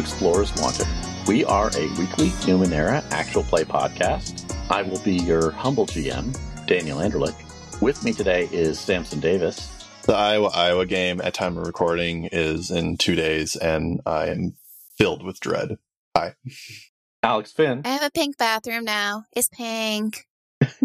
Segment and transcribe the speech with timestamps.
[0.00, 0.86] Welcome to Explorers Wanted.
[1.26, 4.50] We are a weekly Numenera actual play podcast.
[4.70, 6.34] I will be your humble GM,
[6.66, 7.34] Daniel Anderlich.
[7.82, 9.68] With me today is Samson Davis.
[10.06, 14.54] The Iowa Iowa game at time of recording is in two days, and I am
[14.96, 15.76] filled with dread.
[16.16, 16.34] Hi.
[17.22, 17.82] Alex Finn.
[17.84, 19.24] I have a pink bathroom now.
[19.36, 20.26] It's pink.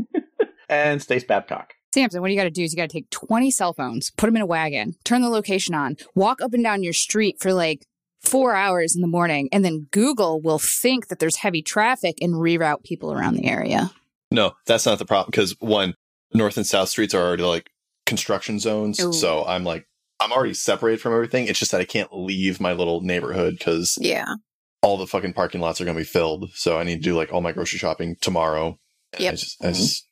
[0.69, 1.73] and Stace Babcock.
[1.93, 4.25] Samson, what you got to do is you got to take 20 cell phones, put
[4.25, 7.53] them in a wagon, turn the location on, walk up and down your street for
[7.53, 7.87] like
[8.25, 12.33] four hours in the morning, and then Google will think that there's heavy traffic and
[12.33, 13.91] reroute people around the area.
[14.31, 15.95] No, that's not the problem because one,
[16.33, 17.69] North and South streets are already like
[18.05, 18.99] construction zones.
[18.99, 19.13] Ooh.
[19.13, 19.87] So I'm like,
[20.19, 21.47] I'm already separated from everything.
[21.47, 24.35] It's just that I can't leave my little neighborhood because yeah,
[24.81, 26.51] all the fucking parking lots are going to be filled.
[26.53, 28.77] So I need to do like all my grocery shopping tomorrow.
[29.19, 29.33] Yep.
[29.33, 29.73] I just, I mm-hmm.
[29.73, 30.07] just,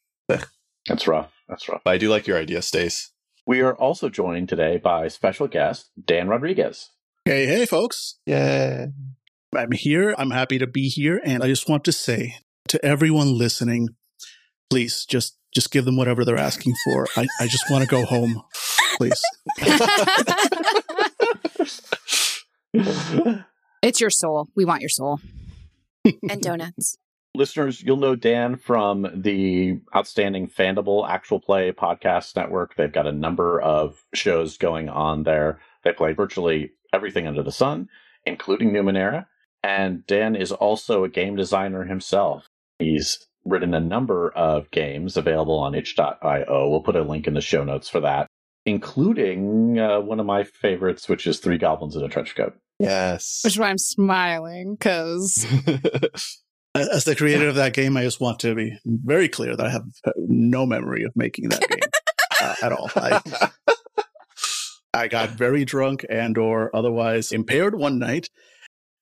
[0.87, 1.31] That's rough.
[1.47, 1.81] That's rough.
[1.83, 3.11] But I do like your idea, Stace.
[3.45, 6.89] We are also joined today by special guest Dan Rodriguez.
[7.25, 8.19] Hey, hey, folks.
[8.25, 8.87] Yeah.
[9.55, 10.13] I'm here.
[10.17, 11.21] I'm happy to be here.
[11.23, 12.35] And I just want to say
[12.67, 13.87] to everyone listening,
[14.69, 17.07] please just just give them whatever they're asking for.
[17.15, 18.41] I, I just want to go home,
[18.97, 19.21] please.
[23.81, 24.49] it's your soul.
[24.57, 25.21] We want your soul.
[26.29, 26.97] and donuts.
[27.35, 32.75] Listeners, you'll know Dan from the outstanding Fandible Actual Play podcast network.
[32.75, 35.61] They've got a number of shows going on there.
[35.85, 37.89] They play virtually everything under the sun,
[38.25, 39.25] including Numenera.
[39.63, 42.49] And Dan is also a game designer himself.
[42.79, 46.69] He's written a number of games available on itch.io.
[46.69, 48.27] We'll put a link in the show notes for that,
[48.65, 52.55] including uh, one of my favorites, which is Three Goblins in a Trench Coat.
[52.79, 53.41] Yes.
[53.43, 55.45] Which is why I'm smiling, because.
[56.75, 59.69] As the creator of that game, I just want to be very clear that I
[59.69, 59.83] have
[60.17, 61.79] no memory of making that game
[62.41, 62.89] uh, at all.
[62.95, 63.51] I,
[64.93, 68.29] I got very drunk and or otherwise impaired one night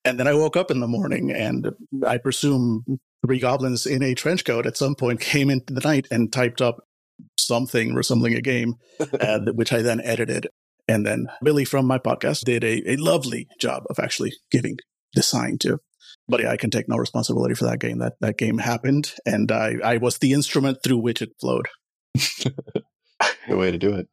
[0.03, 1.71] and then I woke up in the morning and
[2.05, 6.07] I presume three goblins in a trench coat at some point came into the night
[6.09, 6.83] and typed up
[7.37, 10.47] something resembling a game, uh, which I then edited.
[10.87, 14.77] And then Billy from my podcast did a, a lovely job of actually giving
[15.13, 15.79] the sign to.
[16.27, 17.99] But yeah, I can take no responsibility for that game.
[17.99, 21.67] That that game happened, and I, I was the instrument through which it flowed.
[22.43, 24.07] Good way to do it.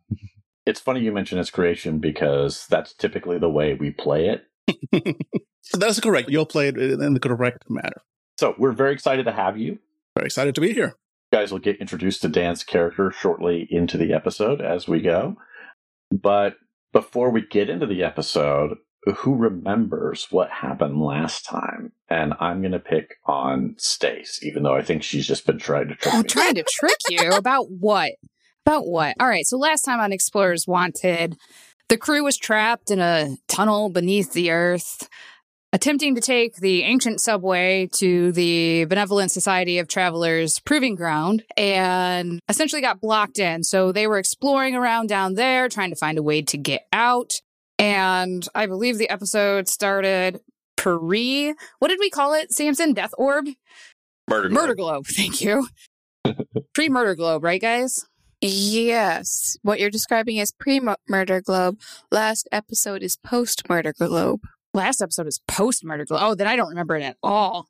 [0.68, 5.16] It's funny you mention its creation because that's typically the way we play it.
[5.72, 6.28] that's correct.
[6.28, 8.02] You'll play it in the correct manner.
[8.38, 9.78] So we're very excited to have you.
[10.14, 10.94] Very excited to be here.
[11.32, 15.36] You guys will get introduced to Dan's character shortly into the episode as we go.
[16.10, 16.56] But
[16.92, 18.76] before we get into the episode,
[19.16, 21.92] who remembers what happened last time?
[22.10, 25.88] And I'm going to pick on Stace, even though I think she's just been trying
[25.88, 26.24] to trick oh, me.
[26.24, 28.12] trying to trick you about what?
[28.68, 29.16] About what?
[29.18, 29.46] All right.
[29.46, 31.38] So last time on Explorers Wanted,
[31.88, 35.08] the crew was trapped in a tunnel beneath the earth
[35.72, 42.40] attempting to take the ancient subway to the Benevolent Society of Travelers proving ground and
[42.50, 43.64] essentially got blocked in.
[43.64, 47.40] So they were exploring around down there, trying to find a way to get out.
[47.78, 50.40] And I believe the episode started
[50.76, 52.92] pre, what did we call it, Samson?
[52.92, 53.46] Death Orb?
[54.28, 54.60] Murder Globe.
[54.60, 55.68] Murder Globe, thank you.
[56.74, 58.04] pre Murder Globe, right, guys?
[58.40, 59.58] Yes.
[59.62, 61.80] What you're describing is pre Murder Globe.
[62.10, 64.40] Last episode is post Murder Globe
[64.74, 66.20] last episode is post Murder Globe.
[66.22, 67.68] Oh, then I don't remember it at all.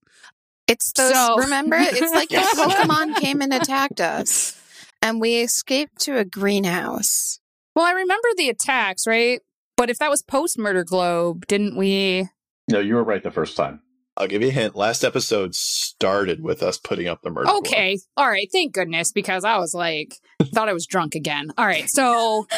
[0.66, 1.12] It's those.
[1.12, 4.60] So, remember, it's like the Pokemon came and attacked us,
[5.02, 7.40] and we escaped to a greenhouse.
[7.74, 9.40] Well, I remember the attacks, right?
[9.76, 12.28] But if that was post Murder Globe, didn't we?
[12.68, 13.80] No, you were right the first time.
[14.18, 14.74] I'll give you a hint.
[14.74, 17.48] Last episode started with us putting up the murder.
[17.58, 17.98] Okay.
[18.16, 18.48] All right.
[18.50, 20.14] Thank goodness, because I was like,
[20.52, 21.52] thought I was drunk again.
[21.56, 21.88] All right.
[21.88, 22.48] So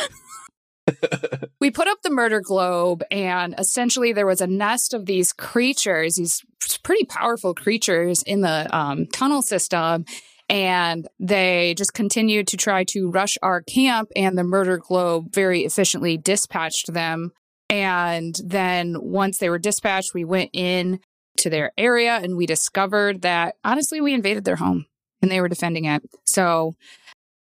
[1.61, 6.15] we put up the murder globe, and essentially there was a nest of these creatures,
[6.15, 6.43] these
[6.83, 10.07] pretty powerful creatures in the um, tunnel system.
[10.49, 15.61] And they just continued to try to rush our camp, and the murder globe very
[15.65, 17.31] efficiently dispatched them.
[17.69, 20.99] And then once they were dispatched, we went in
[21.38, 24.87] to their area and we discovered that honestly, we invaded their home
[25.23, 26.03] and they were defending it.
[26.27, 26.75] So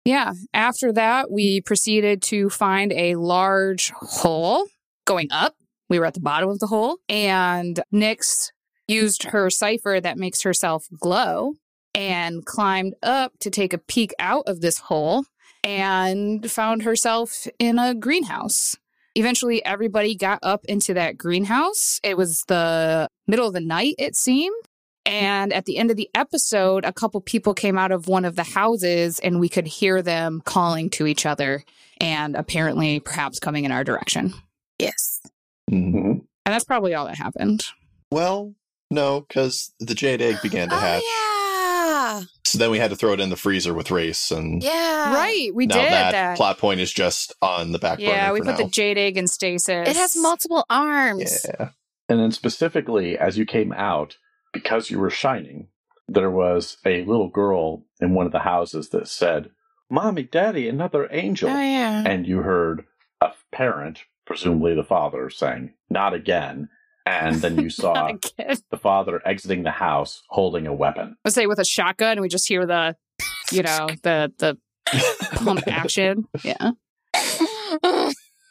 [0.05, 0.33] yeah.
[0.53, 4.67] After that, we proceeded to find a large hole
[5.05, 5.55] going up.
[5.89, 8.51] We were at the bottom of the hole, and Nyx
[8.87, 11.53] used her cipher that makes herself glow
[11.93, 15.25] and climbed up to take a peek out of this hole
[15.63, 18.75] and found herself in a greenhouse.
[19.15, 21.99] Eventually, everybody got up into that greenhouse.
[22.03, 24.55] It was the middle of the night, it seemed.
[25.05, 28.35] And at the end of the episode, a couple people came out of one of
[28.35, 31.63] the houses and we could hear them calling to each other
[31.99, 34.33] and apparently perhaps coming in our direction.
[34.79, 35.21] Yes.
[35.69, 36.19] Mm-hmm.
[36.45, 37.65] And that's probably all that happened.
[38.11, 38.53] Well,
[38.89, 41.03] no, because the jade egg began to hatch.
[41.05, 41.32] Oh, yeah.
[42.45, 45.13] So then we had to throw it in the freezer with race, and Yeah.
[45.13, 45.49] right.
[45.53, 46.37] We now did that, that.
[46.37, 48.11] plot point is just on the back burner.
[48.11, 49.87] yeah, we for put the jade egg in stasis.
[49.89, 51.45] It has multiple arms.
[51.47, 51.69] Yeah.
[52.09, 54.17] And then specifically, as you came out,
[54.51, 55.69] because you were shining,
[56.07, 59.49] there was a little girl in one of the houses that said,
[59.89, 61.49] Mommy, Daddy, another angel.
[61.49, 62.03] Oh, yeah.
[62.05, 62.85] And you heard
[63.21, 66.69] a parent, presumably the father, saying, Not again.
[67.05, 71.17] And then you saw the father exiting the house holding a weapon.
[71.25, 72.95] Let's say with a shotgun, and we just hear the,
[73.51, 74.57] you know, the the
[75.37, 76.25] pump action.
[76.43, 76.71] Yeah.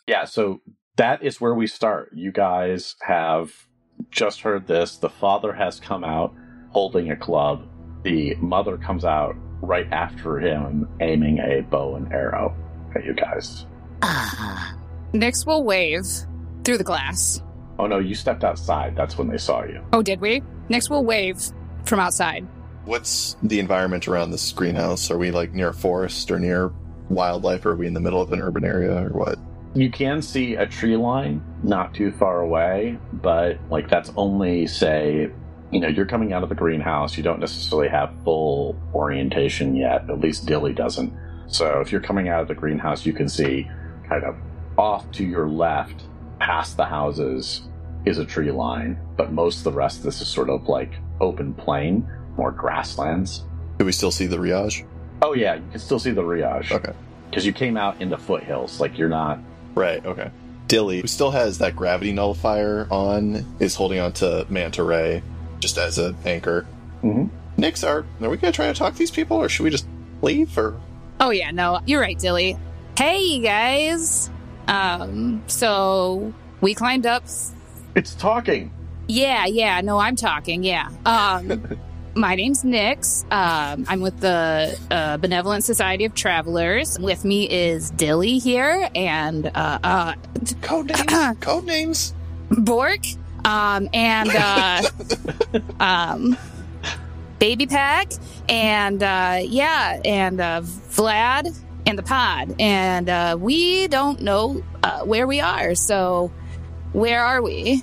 [0.06, 0.60] Yeah, so
[0.96, 2.10] that is where we start.
[2.14, 3.52] You guys have
[4.10, 4.96] just heard this.
[4.96, 6.34] The father has come out
[6.70, 7.68] holding a club.
[8.02, 12.54] The mother comes out right after him, aiming a bow and arrow
[12.96, 13.64] at you guys.
[14.02, 14.76] Ah.
[15.12, 16.04] Nyx will wave
[16.64, 17.42] through the glass.
[17.78, 18.96] Oh no, you stepped outside.
[18.96, 19.84] That's when they saw you.
[19.92, 20.42] Oh, did we?
[20.68, 21.40] Nyx will wave
[21.84, 22.46] from outside.
[22.84, 25.10] What's the environment around this greenhouse?
[25.10, 26.72] Are we like near a forest or near
[27.08, 27.64] wildlife?
[27.64, 29.38] Or are we in the middle of an urban area or what?
[29.74, 35.30] You can see a tree line not too far away, but like that's only say,
[35.70, 37.16] you know, you're coming out of the greenhouse.
[37.16, 40.10] You don't necessarily have full orientation yet.
[40.10, 41.12] At least Dilly doesn't.
[41.46, 43.70] So if you're coming out of the greenhouse, you can see
[44.08, 44.36] kind of
[44.76, 46.02] off to your left,
[46.42, 47.62] past the houses,
[48.04, 48.98] is a tree line.
[49.16, 52.06] But most of the rest of this is sort of like open plain,
[52.36, 53.44] more grasslands.
[53.78, 54.84] Do we still see the riage?
[55.22, 56.92] Oh yeah, you can still see the riage Okay.
[57.30, 58.80] because you came out into foothills.
[58.80, 59.38] Like you're not
[59.74, 60.30] Right, okay.
[60.68, 65.22] Dilly, who still has that gravity nullifier on, is holding on to Manta Ray
[65.60, 66.66] just as an anchor.
[67.02, 67.30] Mhm.
[67.58, 69.70] Nyx, are, are we going to try to talk to these people or should we
[69.70, 69.86] just
[70.22, 70.56] leave?
[70.58, 70.78] Or
[71.20, 72.56] Oh yeah, no, you're right, Dilly.
[72.98, 74.28] Hey you guys.
[74.68, 77.24] Um, so we climbed up.
[77.94, 78.72] It's talking.
[79.08, 80.62] Yeah, yeah, no, I'm talking.
[80.64, 80.90] Yeah.
[81.04, 81.78] Um,
[82.14, 83.24] my name's Nyx.
[83.32, 86.98] Um, I'm with the uh, Benevolent Society of Travelers.
[86.98, 90.14] With me is Dilly here and uh, uh,
[90.62, 91.36] code names?
[91.40, 92.14] code names?
[92.50, 93.00] Bork.
[93.44, 94.82] Um, and uh,
[95.80, 96.36] um,
[97.40, 98.12] Baby Pack,
[98.48, 101.52] and uh, yeah, and uh, Vlad
[101.86, 105.74] and the Pod, and uh, we don't know uh, where we are.
[105.74, 106.30] So,
[106.92, 107.82] where are we?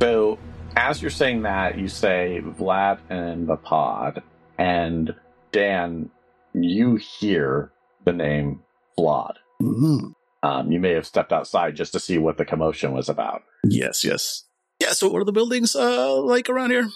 [0.00, 0.38] So,
[0.76, 4.22] as you're saying that, you say Vlad and the pod,
[4.58, 5.14] and
[5.52, 6.10] Dan,
[6.52, 7.72] you hear
[8.04, 8.60] the name
[8.98, 9.34] Vlad.
[9.62, 10.12] Mhm.
[10.42, 13.42] Um, you may have stepped outside just to see what the commotion was about.
[13.64, 14.44] Yes, yes.
[14.80, 16.88] Yeah, so what are the buildings uh, like around here?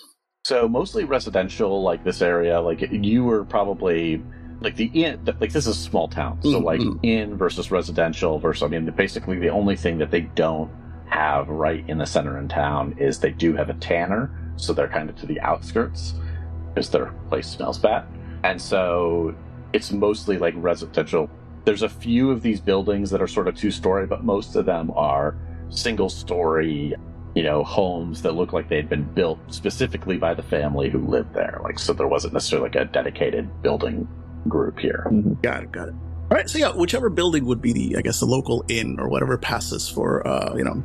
[0.44, 2.60] So, mostly residential, like this area.
[2.60, 4.22] Like you were probably
[4.60, 5.20] like the inn.
[5.40, 6.64] Like this is a small town, so Mhm.
[6.64, 8.62] like inn versus residential versus.
[8.62, 10.70] I mean, basically the only thing that they don't
[11.06, 14.88] have right in the center in town is they do have a tanner, so they're
[14.88, 16.14] kind of to the outskirts
[16.74, 18.04] because their place smells bad,
[18.44, 19.34] and so
[19.72, 21.28] it's mostly like residential.
[21.64, 24.66] There's a few of these buildings that are sort of two story, but most of
[24.66, 25.34] them are
[25.68, 26.94] single story
[27.36, 31.32] you know, homes that look like they'd been built specifically by the family who lived
[31.32, 31.60] there.
[31.62, 34.08] Like, so there wasn't necessarily like a dedicated building
[34.48, 35.06] group here.
[35.42, 35.94] Got it, got it.
[36.30, 39.08] All right, so yeah, whichever building would be the, I guess, the local inn or
[39.08, 40.82] whatever passes for, uh, you know,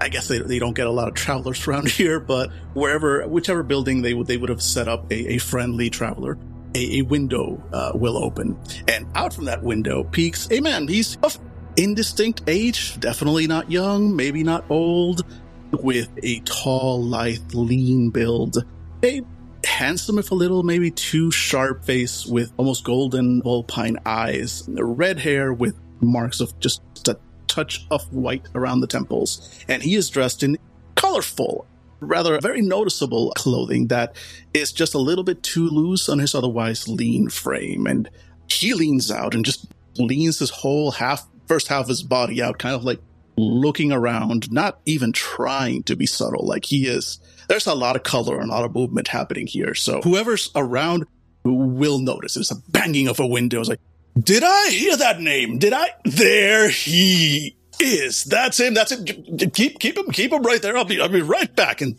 [0.00, 3.62] I guess they, they don't get a lot of travelers around here, but wherever, whichever
[3.62, 6.38] building they would, they would have set up a, a friendly traveler.
[6.74, 10.86] A, a window uh, will open, and out from that window peeks a man.
[10.86, 11.36] He's of
[11.76, 15.24] indistinct age, definitely not young, maybe not old,
[15.72, 18.64] with a tall, lithe, lean build,
[19.02, 19.22] a
[19.64, 25.52] handsome if a little, maybe too sharp face with almost golden vulpine eyes, red hair
[25.52, 29.64] with marks of just a touch of white around the temples.
[29.68, 30.58] And he is dressed in
[30.94, 31.66] colorful,
[32.00, 34.14] rather very noticeable clothing that
[34.54, 37.86] is just a little bit too loose on his otherwise lean frame.
[37.86, 38.08] And
[38.48, 42.58] he leans out and just leans his whole half, first half of his body out,
[42.58, 43.00] kind of like
[43.40, 46.46] looking around, not even trying to be subtle.
[46.46, 47.18] Like he is,
[47.48, 49.74] there's a lot of color and a lot of movement happening here.
[49.74, 51.06] So whoever's around
[51.44, 52.34] will notice.
[52.34, 53.60] There's a banging of a window.
[53.60, 53.80] It's like,
[54.18, 55.58] did I hear that name?
[55.58, 55.88] Did I?
[56.04, 58.24] There he is.
[58.24, 58.74] That's him.
[58.74, 59.04] That's him.
[59.04, 60.76] Keep, keep him, keep him right there.
[60.76, 61.80] I'll be, I'll be right back.
[61.80, 61.96] And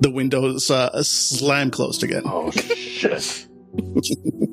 [0.00, 2.22] the windows uh, slam closed again.
[2.26, 3.46] Oh, shit.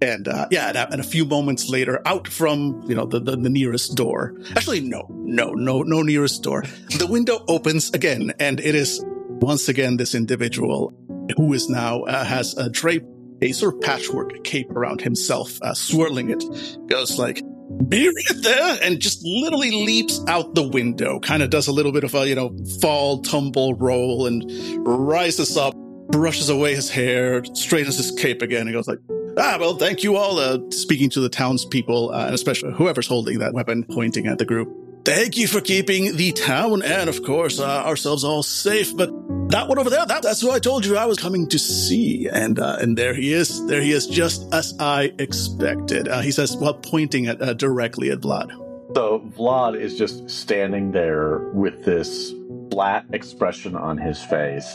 [0.00, 3.36] And uh, yeah, and, and a few moments later, out from you know the, the
[3.36, 4.34] the nearest door.
[4.56, 6.64] Actually, no, no, no, no nearest door.
[6.98, 10.92] The window opens again, and it is once again this individual
[11.36, 13.04] who is now uh, has a drape,
[13.42, 16.44] a sort of patchwork cape around himself, uh, swirling it.
[16.88, 17.42] Goes like,
[17.88, 21.92] be right there and just literally leaps out the window kind of does a little
[21.92, 24.42] bit of a you know fall tumble roll and
[24.86, 25.74] rises up
[26.08, 28.98] brushes away his hair straightens his cape again and goes like
[29.38, 33.38] ah well thank you all uh, speaking to the townspeople uh, and especially whoever's holding
[33.38, 34.68] that weapon pointing at the group
[35.04, 39.10] thank you for keeping the town and of course uh, ourselves all safe but
[39.48, 42.28] that one over there, that, that's who I told you I was coming to see.
[42.28, 43.64] And uh, and there he is.
[43.66, 46.06] There he is, just as I expected.
[46.08, 48.50] Uh, he says, while pointing at, uh, directly at Vlad.
[48.94, 52.34] So Vlad is just standing there with this
[52.70, 54.70] flat expression on his face,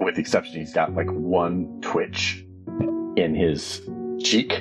[0.00, 2.44] with the exception he's got like one twitch
[3.16, 3.80] in his
[4.22, 4.52] cheek,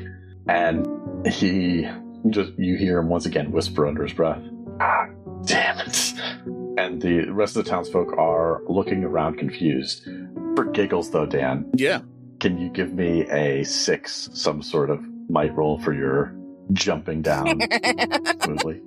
[0.48, 0.88] and
[1.28, 1.88] he
[2.30, 4.42] just you hear him once again whisper under his breath,
[4.80, 5.08] "Ah,
[5.46, 6.14] damn it."
[6.78, 10.08] and the rest of the townsfolk are looking around confused.
[10.56, 11.70] For giggles, though, Dan.
[11.76, 12.02] Yeah.
[12.40, 16.36] Can you give me a six, some sort of might roll for your
[16.74, 17.60] jumping down
[18.44, 18.82] smoothly?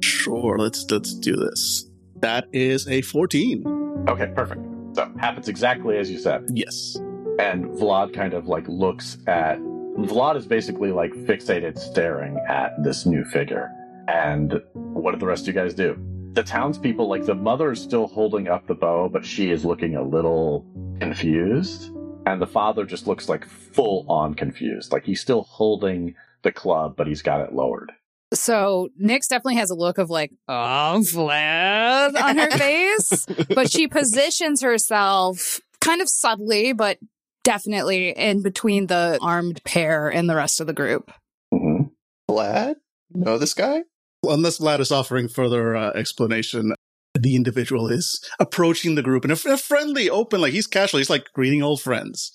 [0.00, 0.58] sure.
[0.58, 1.86] Let's let's do this.
[2.16, 3.64] That is a fourteen.
[4.08, 4.60] Okay, perfect.
[4.94, 6.44] So happens exactly as you said.
[6.52, 6.96] Yes.
[7.38, 9.58] And Vlad kind of like looks at.
[9.58, 13.70] Vlad is basically like fixated, staring at this new figure.
[14.08, 15.98] And what do the rest of you guys do?
[16.34, 19.94] the townspeople, like the mother is still holding up the bow, but she is looking
[19.94, 20.66] a little
[21.00, 21.92] confused.
[22.26, 24.90] And the father just looks like full on confused.
[24.92, 27.92] Like he's still holding the club, but he's got it lowered.
[28.32, 33.26] So Nyx definitely has a look of like, oh, Vlad on her face.
[33.54, 36.98] but she positions herself kind of subtly, but
[37.44, 41.12] definitely in between the armed pair and the rest of the group.
[41.52, 41.84] Mm-hmm.
[42.28, 42.74] Vlad?
[43.12, 43.82] Know this guy?
[44.30, 46.72] unless Vlad is offering further uh, explanation,
[47.14, 50.98] the individual is approaching the group in a, a friendly, open, like he's casual.
[50.98, 52.32] He's like greeting old friends.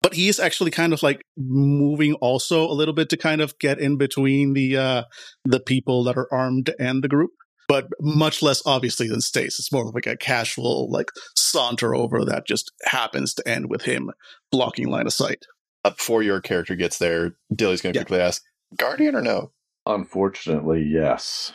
[0.00, 3.58] But he is actually kind of like moving also a little bit to kind of
[3.58, 5.02] get in between the uh,
[5.44, 7.32] the people that are armed and the group
[7.68, 9.58] but much less obviously than Stace.
[9.58, 13.82] It's more of like a casual, like saunter over that just happens to end with
[13.82, 14.10] him
[14.50, 15.44] blocking line of sight.
[15.84, 18.04] Uh, before your character gets there, Dilly's going to yeah.
[18.04, 18.42] quickly ask,
[18.76, 19.52] "Guardian or no?"
[19.86, 21.52] Unfortunately, yes.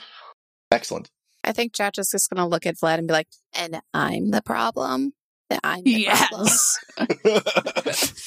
[0.71, 1.11] Excellent.
[1.43, 4.31] I think Josh is just going to look at Vlad and be like, and I'm
[4.31, 5.13] the problem.
[5.63, 6.79] I'm the yes.
[6.97, 7.27] problem.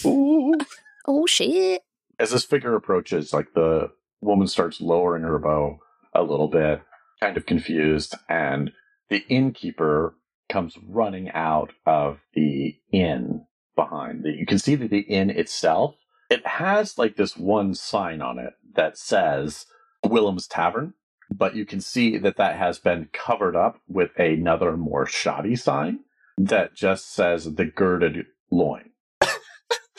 [1.08, 1.82] oh, shit.
[2.18, 3.90] As this figure approaches, like the
[4.20, 5.80] woman starts lowering her bow
[6.14, 6.82] a little bit,
[7.20, 8.72] kind of confused, and
[9.08, 10.14] the innkeeper
[10.48, 14.24] comes running out of the inn behind.
[14.24, 15.96] You can see that the inn itself,
[16.30, 19.66] it has like this one sign on it that says
[20.04, 20.94] Willem's Tavern,
[21.30, 26.00] but you can see that that has been covered up with another more shoddy sign
[26.38, 28.90] that just says the girded loin.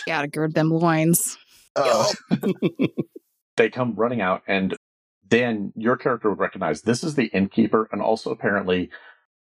[0.06, 1.38] Gotta gird them loins.
[1.76, 2.12] Oh.
[3.58, 4.76] they come running out, and
[5.28, 8.90] Dan, your character would recognize this is the innkeeper, and also apparently,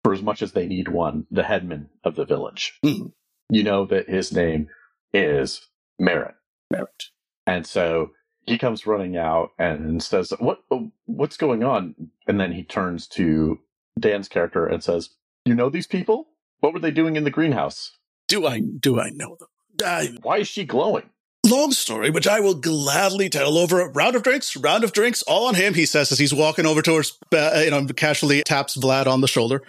[0.03, 2.79] for as much as they need one, the headman of the village.
[2.83, 3.13] Mm.
[3.49, 4.69] You know that his name
[5.13, 5.67] is
[5.99, 6.35] Merritt.
[6.71, 7.05] Merritt.
[7.45, 8.11] And so
[8.45, 10.63] he comes running out and says, "What?
[11.05, 11.95] What's going on?"
[12.27, 13.59] And then he turns to
[13.99, 15.09] Dan's character and says,
[15.45, 16.29] "You know these people?
[16.59, 17.97] What were they doing in the greenhouse?"
[18.27, 18.61] Do I?
[18.61, 19.49] Do I know them?
[19.83, 21.09] I, Why is she glowing?
[21.51, 25.21] Long story, which I will gladly tell over a round of drinks, round of drinks,
[25.23, 28.77] all on him, he says as he's walking over towards, uh, you know, casually taps
[28.77, 29.61] Vlad on the shoulder.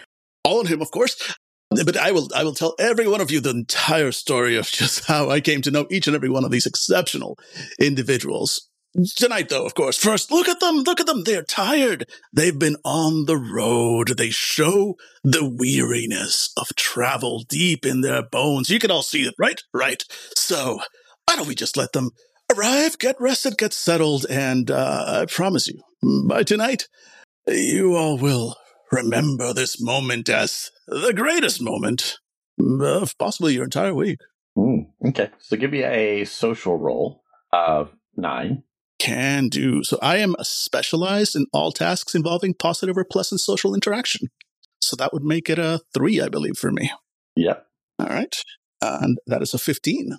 [0.45, 1.35] All on him, of course.
[1.71, 5.07] But I will, I will tell every one of you the entire story of just
[5.07, 7.37] how I came to know each and every one of these exceptional
[7.81, 8.69] individuals.
[9.17, 9.97] Tonight, though, of course.
[9.97, 10.77] First, look at them.
[10.81, 11.25] Look at them.
[11.25, 12.07] They're tired.
[12.33, 14.19] They've been on the road.
[14.19, 18.69] They show the weariness of travel deep in their bones.
[18.69, 19.61] You can all see it, right?
[19.73, 20.05] Right.
[20.37, 20.81] So,
[21.27, 22.11] why don't we just let them
[22.55, 25.81] arrive, get rested, get settled, and uh, I promise you,
[26.29, 26.89] by tonight,
[27.47, 28.57] you all will
[28.91, 32.19] remember this moment as the greatest moment
[32.59, 34.19] of possibly your entire week.
[34.57, 35.31] Mm, okay.
[35.39, 38.65] So give me a social roll of nine.
[38.99, 39.83] Can do.
[39.83, 44.29] So I am specialized in all tasks involving positive or pleasant social interaction.
[44.81, 46.93] So that would make it a three, I believe, for me.
[47.37, 47.67] Yep.
[47.99, 48.37] All right.
[48.81, 50.19] And that is a 15.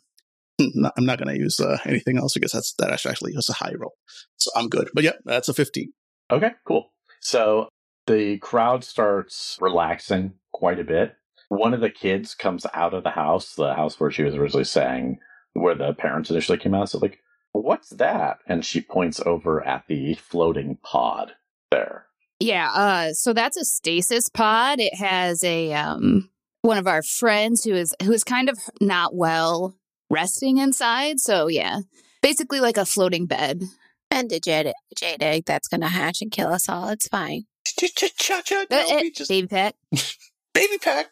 [0.60, 3.74] I'm not going to use uh, anything else because that's that actually was a high
[3.77, 3.93] roll.
[4.38, 4.89] So I'm good.
[4.93, 5.91] But yeah, that's a 15.
[6.31, 6.91] Okay, cool.
[7.22, 7.69] So
[8.07, 11.15] the crowd starts relaxing quite a bit.
[11.50, 14.63] One of the kids comes out of the house, the house where she was originally
[14.63, 15.19] saying,
[15.53, 16.89] where the parents initially came out.
[16.89, 17.19] So, like,
[17.51, 18.39] what's that?
[18.48, 21.33] And she points over at the floating pod
[21.69, 22.07] there.
[22.39, 24.79] Yeah, uh, so that's a stasis pod.
[24.79, 26.29] It has a um
[26.62, 29.75] one of our friends who is who is kind of not well
[30.10, 31.19] resting inside.
[31.19, 31.79] So yeah.
[32.22, 33.63] Basically like a floating bed.
[34.10, 36.89] And a jade, jade egg that's going to hatch and kill us all.
[36.89, 37.45] It's fine.
[37.65, 39.75] Cha-cha, no, we just baby pet.
[40.53, 41.07] baby pack.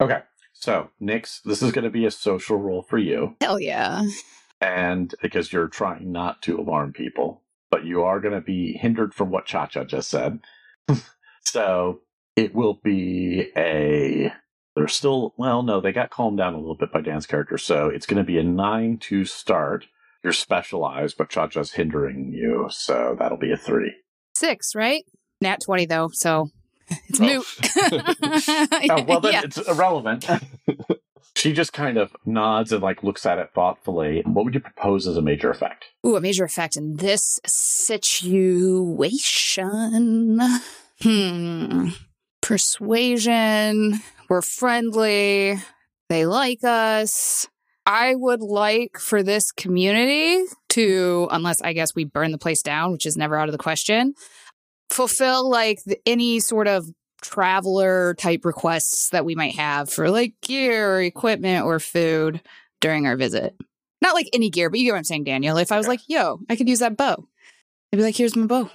[0.00, 0.20] Okay.
[0.52, 3.36] So, Nyx, this is going to be a social role for you.
[3.40, 4.06] Hell yeah.
[4.60, 9.14] And because you're trying not to alarm people, but you are going to be hindered
[9.14, 10.40] from what Cha Cha just said.
[11.44, 12.00] so,
[12.36, 14.32] it will be a.
[14.76, 15.34] They're still.
[15.36, 17.58] Well, no, they got calmed down a little bit by Dan's character.
[17.58, 19.86] So, it's going to be a 9 to start.
[20.22, 22.66] You're specialized, but Cha Cha's hindering you.
[22.70, 23.92] So, that'll be a 3.
[24.36, 25.04] Six, right?
[25.40, 26.50] Nat 20, though, so
[27.08, 27.24] it's Oh.
[27.24, 27.46] moot.
[28.90, 29.42] Oh, well, then Yeah.
[29.44, 30.26] it's irrelevant.
[31.36, 34.22] she just kind of nods and like looks at it thoughtfully.
[34.26, 35.86] What would you propose as a major effect?
[36.06, 39.00] Ooh, a major effect in this situation.
[41.02, 41.88] Hmm.
[42.40, 44.00] Persuasion.
[44.30, 45.58] We're friendly.
[46.08, 47.48] They like us.
[47.84, 52.92] I would like for this community to, unless I guess we burn the place down,
[52.92, 54.14] which is never out of the question,
[54.88, 56.86] fulfill like the, any sort of
[57.22, 62.40] traveler type requests that we might have for like gear or equipment or food
[62.80, 63.56] during our visit.
[64.00, 65.56] Not like any gear, but you get what I'm saying, Daniel.
[65.56, 67.26] If I was like, yo, I could use that bow,
[67.92, 68.70] I'd be like, here's my bow.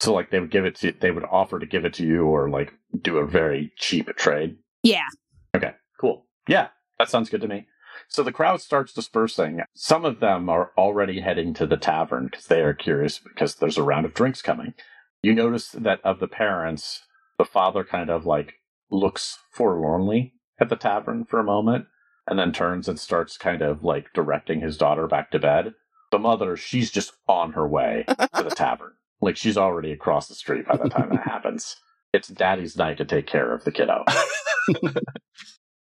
[0.00, 2.24] So like they would give it to they would offer to give it to you
[2.24, 4.56] or like do a very cheap trade.
[4.82, 5.06] Yeah.
[5.54, 6.26] Okay, cool.
[6.48, 7.66] Yeah, that sounds good to me.
[8.08, 9.60] So the crowd starts dispersing.
[9.74, 13.78] Some of them are already heading to the tavern because they are curious because there's
[13.78, 14.74] a round of drinks coming.
[15.22, 17.02] You notice that of the parents,
[17.38, 18.54] the father kind of like
[18.90, 21.86] looks forlornly at the tavern for a moment
[22.26, 25.74] and then turns and starts kind of like directing his daughter back to bed.
[26.10, 28.92] The mother, she's just on her way to the tavern.
[29.20, 31.76] Like she's already across the street by the time that happens.
[32.12, 34.04] It's daddy's night to take care of the kiddo.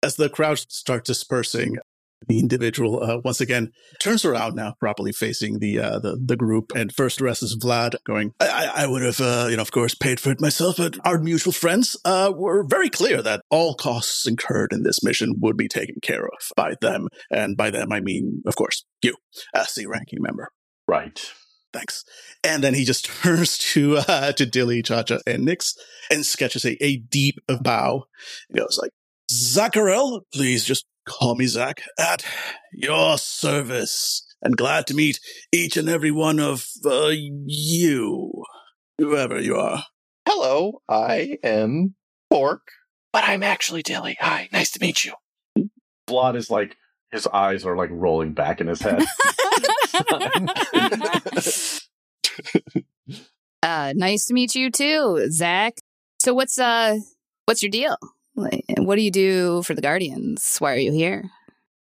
[0.03, 1.77] As the crowd starts dispersing,
[2.27, 6.71] the individual uh, once again turns around now, properly facing the uh, the, the group,
[6.75, 9.93] and first addresses Vlad, going, "I, I- I would have, uh, you know, of course,
[9.95, 14.25] paid for it myself, but our mutual friends uh, were very clear that all costs
[14.27, 17.99] incurred in this mission would be taken care of by them, and by them I
[17.99, 19.15] mean, of course, you,
[19.53, 20.49] as the ranking member."
[20.87, 21.19] Right.
[21.75, 22.05] Thanks.
[22.41, 25.75] And then he just turns to uh, to Dilly, Chacha, and Nix
[26.09, 28.05] and sketches a, a deep bow.
[28.49, 28.91] He goes like,
[29.31, 32.25] Zacharel, please just call me Zach, at
[32.71, 34.21] your service.
[34.41, 35.19] And glad to meet
[35.51, 38.43] each and every one of uh, you,
[38.97, 39.83] whoever you are.
[40.27, 41.95] Hello, I am
[42.29, 42.61] Bork,
[43.11, 44.17] but I'm actually Dilly.
[44.19, 45.13] Hi, nice to meet you.
[46.07, 46.77] Vlad is like
[47.11, 49.03] his eyes are like rolling back in his head.
[53.63, 55.73] Uh, nice to meet you too, Zach.
[56.21, 56.97] So what's uh,
[57.45, 57.97] what's your deal?
[58.35, 60.57] Like, what do you do for the Guardians?
[60.59, 61.23] Why are you here?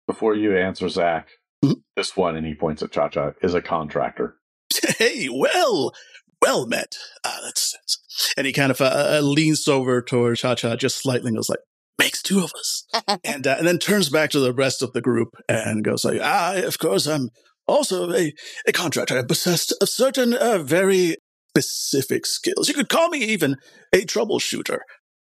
[0.06, 1.28] Before you answer, Zach,
[1.62, 1.82] Mhm.
[1.94, 4.36] this one, and he points at Cha Cha, is a contractor.
[4.98, 5.92] Hey, well,
[6.40, 6.96] well met.
[7.24, 10.96] Ah, that's, that's and he kind of uh, uh, leans over toward Cha Cha just
[10.96, 11.58] slightly and goes like,
[11.98, 12.86] "Makes two of us,"
[13.24, 16.20] and uh, and then turns back to the rest of the group and goes like,
[16.22, 17.28] "I, of course, I'm
[17.66, 18.32] also a
[18.66, 19.18] a contractor.
[19.18, 21.16] I possess of certain uh, very
[21.50, 22.68] specific skills.
[22.68, 23.56] You could call me even
[23.92, 24.78] a troubleshooter."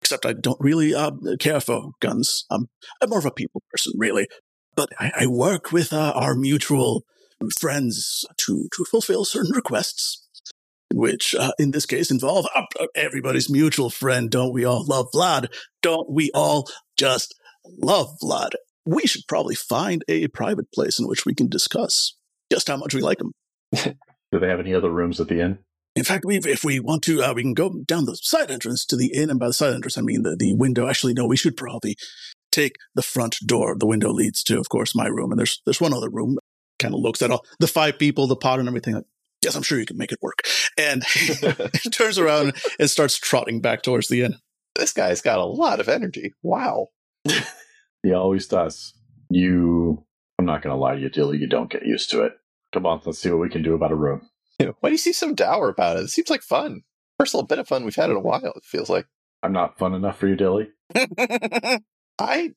[0.01, 2.45] Except I don't really uh, care for guns.
[2.51, 2.67] I'm,
[3.01, 4.27] I'm more of a people person, really.
[4.75, 7.03] But I, I work with uh, our mutual
[7.59, 10.25] friends to, to fulfill certain requests,
[10.93, 12.63] which uh, in this case involve uh,
[12.95, 14.29] everybody's mutual friend.
[14.29, 15.47] Don't we all love Vlad?
[15.81, 18.51] Don't we all just love Vlad?
[18.85, 22.13] We should probably find a private place in which we can discuss
[22.51, 23.31] just how much we like them.
[24.31, 25.59] Do they have any other rooms at the inn?
[25.95, 28.85] In fact, we if we want to, uh, we can go down the side entrance
[28.85, 30.87] to the inn, and by the side entrance, I mean the, the window.
[30.87, 31.95] Actually, no, we should probably
[32.51, 33.75] take the front door.
[33.77, 36.37] The window leads to, of course, my room, and there's there's one other room.
[36.77, 38.93] Kind of looks at all the five people, the pot, and everything.
[38.93, 39.05] Like,
[39.41, 40.41] yes, I'm sure you can make it work.
[40.77, 41.03] And
[41.83, 44.35] he turns around and starts trotting back towards the inn.
[44.75, 46.35] This guy's got a lot of energy.
[46.43, 46.89] Wow.
[48.03, 48.93] He always does.
[49.29, 50.06] You, I'm
[50.47, 52.33] not going to lie to you, Dilly, you don't get used to it.
[52.73, 54.29] Come on, let's see what we can do about a room.
[54.59, 56.03] Why do you see some dour about it?
[56.03, 56.81] It seems like fun.
[57.19, 59.05] First little bit of fun we've had in a while, it feels like.
[59.43, 60.69] I'm not fun enough for you, Dilly.
[62.19, 62.53] I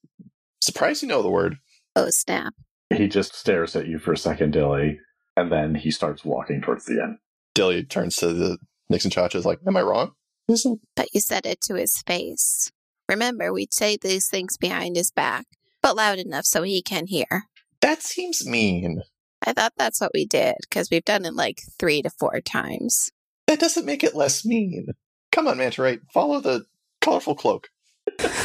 [0.60, 1.56] surprised you know the word.
[1.94, 2.54] Oh, snap.
[2.88, 4.98] He just stares at you for a second, Dilly,
[5.36, 7.18] and then he starts walking towards the end.
[7.54, 8.58] Dilly turns to the
[8.90, 10.12] Nyx and Chacha is like, Am I wrong?
[10.48, 12.72] Isn't But you said it to his face.
[13.08, 15.46] Remember, we'd say these things behind his back,
[15.82, 17.44] but loud enough so he can hear.
[17.82, 19.02] That seems mean.
[19.46, 23.10] I thought that's what we did, because we've done it like three to four times.
[23.46, 24.88] That doesn't make it less mean.
[25.32, 26.66] Come on, Manta Ray, follow the
[27.00, 27.68] colorful cloak.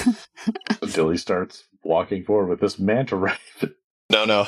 [0.94, 3.34] Dilly starts walking forward with this manta ray.
[4.12, 4.46] No, no.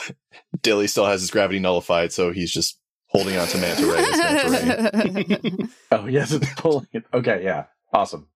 [0.62, 3.98] Dilly still has his gravity nullified, so he's just holding on to Manta Ray.
[3.98, 4.18] as
[4.52, 5.68] Manta Ray.
[5.92, 7.06] Oh yes, it's pulling it.
[7.12, 8.28] Okay, yeah, awesome.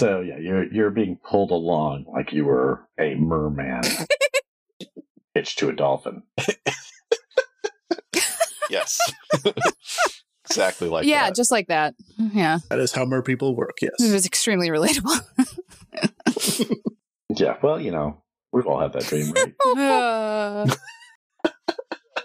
[0.00, 3.82] So yeah, you're you're being pulled along like you were a merman
[5.38, 6.22] hitched to a dolphin.
[8.70, 8.98] Yes.
[10.44, 11.08] exactly like that.
[11.08, 11.34] yeah, that.
[11.34, 11.94] just like that.
[12.18, 13.78] Yeah, That is how mer people work.
[13.80, 13.92] yes.
[13.98, 15.18] it was extremely relatable.
[17.36, 18.22] Yeah, well, you know,
[18.52, 19.54] we've all had that dream, right?
[19.78, 20.66] Uh,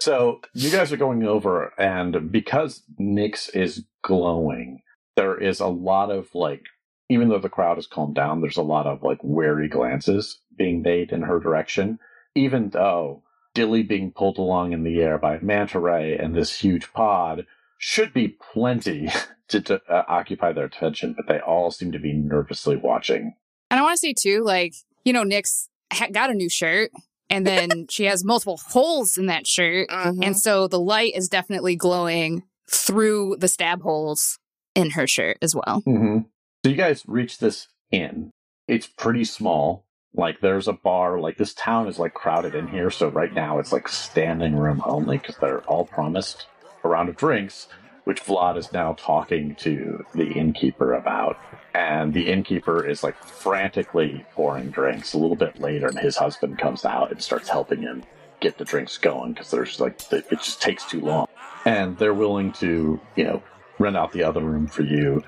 [0.00, 4.80] So you guys are going over, and because Nyx is glowing,
[5.16, 6.62] there is a lot of like,
[7.10, 10.82] even though the crowd has calmed down, there's a lot of like wary glances being
[10.82, 11.98] made in her direction.
[12.34, 13.22] Even though
[13.54, 17.46] Dilly being pulled along in the air by Manta Ray and this huge pod
[17.78, 19.08] should be plenty
[19.48, 23.34] to, to uh, occupy their attention, but they all seem to be nervously watching.
[23.70, 26.90] and I want to say too, like you know, Nyx ha- got a new shirt,
[27.30, 30.24] and then she has multiple holes in that shirt, Mhm.
[30.24, 34.38] and so the light is definitely glowing through the stab holes
[34.74, 35.82] in her shirt as well.
[35.86, 36.18] Mm-hmm.
[36.64, 38.30] So you guys reach this inn.
[38.66, 39.83] It's pretty small.
[40.14, 41.18] Like there's a bar.
[41.18, 42.90] Like this town is like crowded in here.
[42.90, 46.46] So right now it's like standing room only because they're all promised
[46.82, 47.68] a round of drinks,
[48.04, 51.38] which Vlad is now talking to the innkeeper about.
[51.74, 55.12] And the innkeeper is like frantically pouring drinks.
[55.12, 58.04] A little bit later, and his husband comes out and starts helping him
[58.40, 61.26] get the drinks going because there's like it just takes too long.
[61.64, 63.42] And they're willing to, you know,
[63.80, 65.24] rent out the other room for you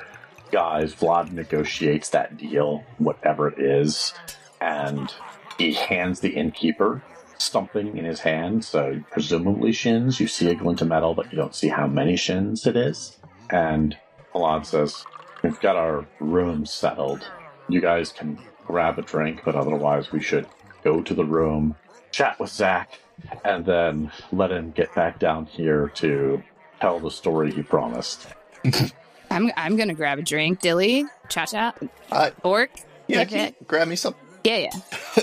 [0.51, 4.15] guys, Vlad negotiates that deal, whatever it is,
[4.61, 5.13] and
[5.59, 7.03] he hands the innkeeper
[7.39, 8.65] something in his hand.
[8.65, 10.21] So presumably shins.
[10.21, 13.19] You see a glint of metal, but you don't see how many shins it is.
[13.51, 13.97] And
[14.35, 15.05] Vlad says,
[15.43, 17.31] "We've got our room settled.
[17.69, 20.47] You guys can grab a drink, but otherwise we should
[20.83, 21.77] go to the room,
[22.11, 22.99] chat with Zach,
[23.45, 26.43] and then let him get back down here to
[26.81, 28.27] tell the story he promised."
[29.31, 31.75] I'm I'm gonna grab a drink, Dilly, cha cha,
[32.11, 32.71] Uh, Bork.
[33.09, 34.15] yeah, can you grab me some.
[34.47, 35.23] Yeah, yeah.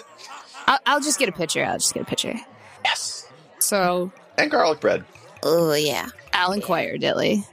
[0.67, 1.63] I'll, I'll just get a picture.
[1.63, 2.35] I'll just get a picture.
[2.83, 3.31] Yes.
[3.59, 5.05] So And garlic bread.
[5.43, 6.07] Oh yeah.
[6.33, 7.45] I'll inquire, Dilly.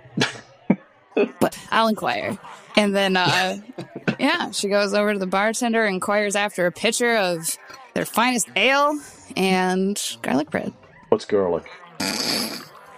[1.15, 2.37] but I'll inquire.
[2.77, 3.59] And then, uh,
[4.19, 7.57] yeah, she goes over to the bartender, inquires after a pitcher of
[7.95, 8.99] their finest ale
[9.37, 10.73] and garlic bread.
[11.09, 11.65] What's garlic?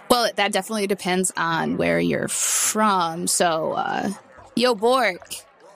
[0.09, 3.27] Well, that definitely depends on where you're from.
[3.27, 4.09] So, uh,
[4.55, 5.21] yo, Bork,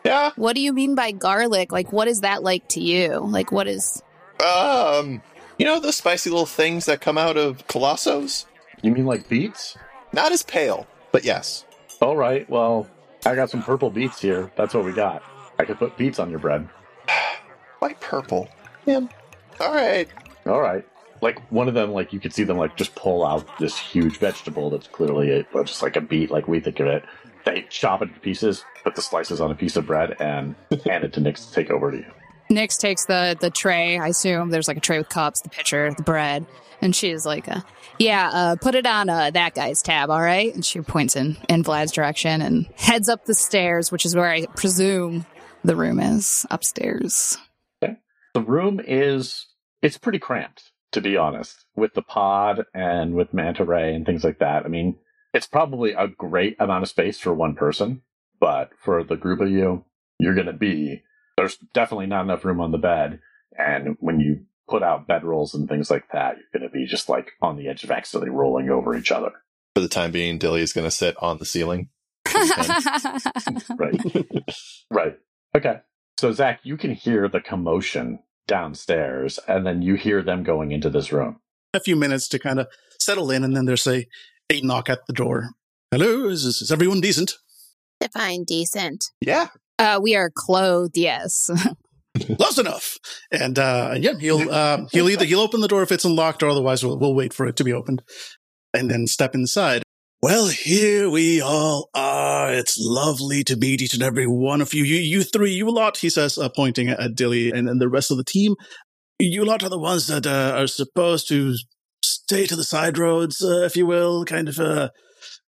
[0.08, 0.32] Yeah.
[0.36, 1.72] what do you mean by garlic?
[1.72, 3.20] Like, what is that like to you?
[3.20, 4.02] Like, what is.
[4.44, 5.22] Um,
[5.58, 8.46] you know those spicy little things that come out of Colossos?
[8.82, 9.78] You mean like beets?
[10.14, 11.66] Not as pale, but yes.
[12.02, 12.48] All right.
[12.50, 12.88] Well,
[13.26, 14.52] I got some purple beets here.
[14.56, 15.24] That's what we got.
[15.60, 16.68] I could put beets on your bread.
[17.80, 18.48] Why purple?
[18.86, 19.02] Yeah.
[19.60, 20.08] All right.
[20.46, 20.86] All right.
[21.22, 24.20] Like one of them, like you could see them like just pull out this huge
[24.20, 27.04] vegetable that's clearly a, just like a beet, like we think of it.
[27.48, 30.54] They chop it to pieces, put the slices on a piece of bread, and
[30.86, 32.12] hand it to Nyx to take over to you.
[32.52, 33.98] Nyx takes the the tray.
[33.98, 36.46] I assume there's like a tray with cups, the pitcher, the bread,
[36.82, 37.62] and she's like, uh,
[38.00, 41.38] "Yeah, uh, put it on uh, that guy's tab, all right." And she points in
[41.48, 45.26] in Vlad's direction and heads up the stairs, which is where I presume
[45.64, 47.38] the room is upstairs.
[47.82, 47.96] Okay.
[48.34, 49.46] The room is
[49.82, 54.26] it's pretty cramped, to be honest, with the pod and with manta ray and things
[54.26, 54.66] like that.
[54.66, 54.98] I mean,
[55.38, 58.02] it's probably a great amount of space for one person,
[58.40, 59.86] but for the group of you,
[60.20, 61.04] you're going to be
[61.38, 63.20] there's definitely not enough room on the bed,
[63.56, 67.08] and when you put out bedrolls and things like that, you're going to be just
[67.08, 69.32] like on the edge of accidentally rolling over each other.
[69.76, 71.90] For the time being, Dilly is going to sit on the ceiling.
[73.78, 74.02] Right.
[74.90, 75.18] right.
[75.56, 75.80] Okay.
[76.18, 80.90] So Zach, you can hear the commotion downstairs, and then you hear them going into
[80.90, 81.40] this room.
[81.76, 82.68] A few minutes to kind of
[83.00, 84.08] settle in, and then there's a,
[84.50, 85.50] a knock at the door.
[85.92, 87.36] Hello, is, is everyone decent?
[88.00, 89.06] Define decent.
[89.22, 89.48] Yeah.
[89.80, 91.50] uh, we are clothed, yes.
[92.38, 92.98] Close enough.
[93.32, 96.50] And uh, yeah, he'll um, he'll either he'll open the door if it's unlocked, or
[96.50, 98.02] otherwise we'll, we'll wait for it to be opened,
[98.74, 99.84] and then step inside.
[100.24, 102.52] Well, here we all are.
[102.52, 104.84] It's lovely to meet each and every one of you.
[104.84, 108.10] You, you three, you lot, he says, uh, pointing at Dilly and, and the rest
[108.10, 108.56] of the team.
[109.20, 111.56] You lot are the ones that uh, are supposed to
[112.28, 114.90] stay to the side roads, uh, if you will, kind of uh,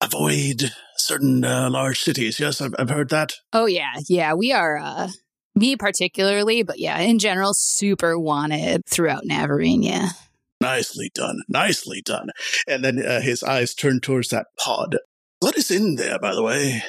[0.01, 2.41] avoid certain uh, large cities.
[2.41, 3.35] Yes, I've, I've heard that.
[3.53, 4.33] Oh yeah, yeah.
[4.33, 5.09] We are uh
[5.55, 9.85] me particularly, but yeah, in general, super wanted throughout Navarene.
[9.85, 10.09] Yeah.
[10.63, 11.43] Nicely done.
[11.47, 12.31] Nicely done.
[12.67, 14.97] And then uh, his eyes turn towards that pod.
[15.41, 16.83] What is in there, by the way?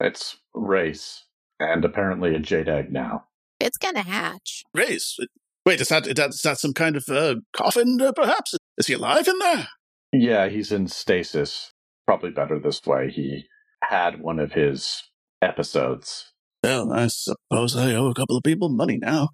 [0.00, 1.24] It's race,
[1.60, 3.26] and apparently a jade egg now.
[3.60, 4.64] It's gonna hatch.
[4.74, 5.16] Race.
[5.64, 8.57] Wait, is that, is that, is that some kind of uh, coffin, uh, perhaps?
[8.78, 9.68] Is he alive in there?
[10.12, 11.72] Yeah, he's in stasis.
[12.06, 13.10] probably better this way.
[13.10, 13.44] He
[13.82, 15.02] had one of his
[15.42, 16.32] episodes.
[16.64, 19.28] Well, I suppose I owe a couple of people money now.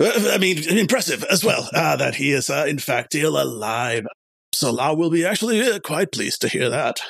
[0.00, 4.06] Uh, I mean, impressive as well uh, that he is, uh, in fact, still alive.
[4.54, 7.00] Salah will be actually uh, quite pleased to hear that.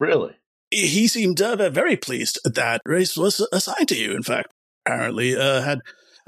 [0.00, 0.34] Really?
[0.70, 4.48] He seemed uh, very pleased that race was assigned to you, in fact.
[4.84, 5.34] Apparently,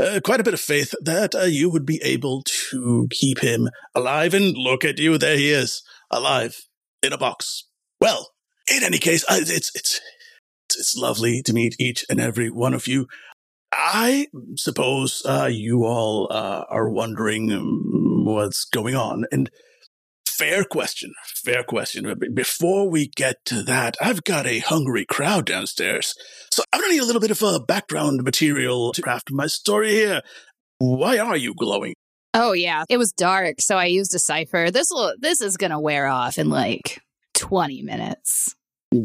[0.01, 4.35] uh, quite a bit of faith that you would be able to keep him alive.
[4.35, 6.63] And look at you, there he is, alive
[7.03, 7.67] in a box.
[8.01, 8.33] Well,
[8.75, 10.01] in any case, it's it's
[10.69, 13.07] it's lovely to meet each and every one of you.
[13.73, 19.51] I suppose uh, you all uh, are wondering um, what's going on, and
[20.41, 21.13] fair question,
[21.45, 22.15] fair question.
[22.33, 26.15] Before we get to that, I've got a hungry crowd downstairs,
[26.51, 29.91] so I'm gonna need a little bit of uh, background material to craft my story
[29.91, 30.23] here.
[30.79, 31.93] Why are you glowing?
[32.33, 34.71] Oh yeah, it was dark, so I used a cipher.
[34.71, 37.03] This will this is gonna wear off in like
[37.35, 38.55] 20 minutes.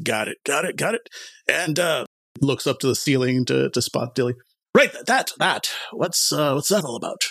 [0.03, 1.09] Got it, got it, got it.
[1.49, 2.05] And uh
[2.39, 4.35] looks up to the ceiling to, to spot Dilly.
[4.73, 5.69] Right, that, that.
[5.91, 7.23] What's uh what's that all about?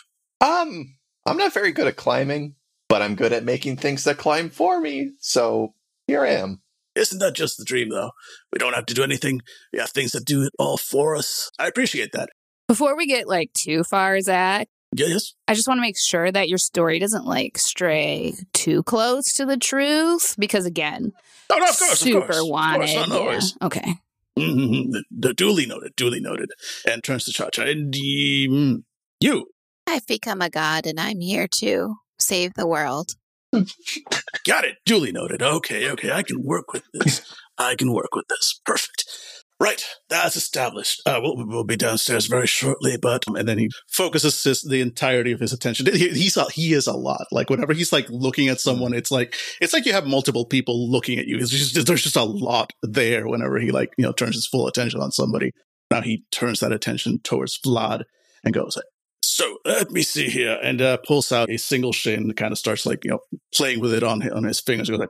[0.42, 2.56] Um, I'm not very good at climbing,
[2.94, 5.14] but I'm good at making things that climb for me.
[5.18, 5.74] So
[6.06, 6.62] here I am.
[6.94, 8.12] Isn't that just the dream though?
[8.52, 9.40] We don't have to do anything.
[9.72, 11.50] We have things that do it all for us.
[11.58, 12.28] I appreciate that.
[12.68, 15.34] Before we get like too far, Zach, Yes.
[15.48, 19.44] I just want to make sure that your story doesn't like stray too close to
[19.44, 21.12] the truth because again,
[21.50, 22.96] oh, no, of course, super of course, wanted.
[22.96, 23.66] Of course, yeah.
[23.66, 23.94] Okay.
[24.38, 24.92] Mm-hmm.
[24.92, 26.50] The, the duly noted, duly noted,
[26.88, 27.62] and turns to Cha Cha.
[27.62, 28.84] And mm,
[29.18, 29.46] you,
[29.84, 33.12] I've become a god, and I'm here to save the world.
[34.46, 34.76] got it.
[34.84, 35.42] Duly noted.
[35.42, 37.34] Okay, okay, I can work with this.
[37.58, 38.60] I can work with this.
[38.64, 39.04] Perfect.
[39.60, 41.00] Right, that's established.
[41.06, 45.30] Uh, we'll, we'll be downstairs very shortly, but and then he focuses his, the entirety
[45.30, 45.86] of his attention.
[45.86, 47.26] He, he's a, he is a lot.
[47.30, 50.90] Like whenever he's like looking at someone, it's like it's like you have multiple people
[50.90, 51.38] looking at you.
[51.38, 53.28] Just there's just a lot there.
[53.28, 55.52] Whenever he like you know turns his full attention on somebody,
[55.88, 58.02] now he turns that attention towards Vlad
[58.42, 58.82] and goes, "So
[59.64, 62.86] let me see here," and uh, pulls out a single shin, and kind of starts
[62.86, 63.20] like you know
[63.54, 64.90] playing with it on on his fingers.
[64.90, 65.08] Goes like,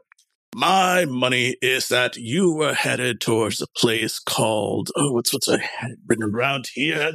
[0.54, 5.60] my money is that you were headed towards a place called oh, what's what's it
[6.06, 7.12] written around here?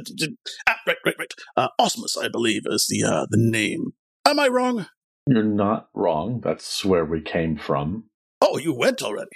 [0.68, 1.34] Ah, right, right, right.
[1.56, 3.92] Uh, Osmus, I believe, is the uh, the name.
[4.26, 4.86] Am I wrong?
[5.26, 6.40] You're not wrong.
[6.42, 8.04] That's where we came from.
[8.42, 9.30] Oh, you went already.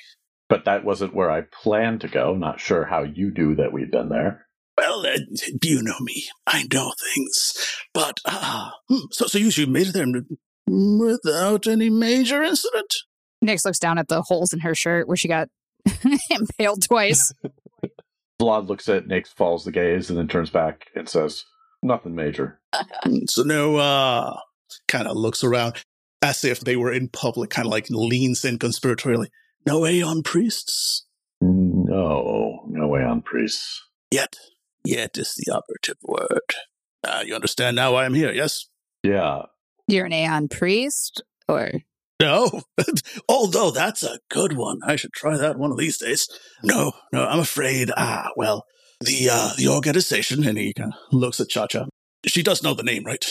[0.49, 2.35] But that wasn't where I planned to go.
[2.35, 4.47] Not sure how you do that we've been there.
[4.77, 5.19] Well, uh,
[5.63, 6.25] you know me.
[6.47, 7.55] I know things.
[7.93, 8.71] But, uh,
[9.13, 10.07] so, so you, you made it there
[10.67, 12.95] without any major incident?
[13.45, 15.49] Nyx looks down at the holes in her shirt where she got
[16.31, 17.33] impaled twice.
[18.41, 21.45] Vlad looks at Nyx, follows the gaze, and then turns back and says,
[21.83, 22.61] Nothing major.
[23.27, 24.35] so no uh
[24.89, 25.85] kind of looks around
[26.23, 29.29] as if they were in public, kind of like leans in conspiratorially.
[29.67, 31.05] No Aeon priests?
[31.41, 33.83] No, no Aeon priests.
[34.11, 34.37] Yet.
[34.85, 36.43] Yet is the operative word.
[37.03, 38.67] Uh, you understand now why I'm here, yes?
[39.03, 39.43] Yeah.
[39.89, 41.23] You're an Aeon priest?
[41.49, 41.73] Or
[42.21, 42.63] no,
[43.29, 44.81] although that's a good one.
[44.87, 46.29] I should try that one of these days.
[46.63, 47.91] No, no, I'm afraid.
[47.97, 48.65] Ah, well,
[49.01, 51.87] the uh, the organization, and he kind of looks at Cha Cha.
[52.27, 53.25] She does know the name, right?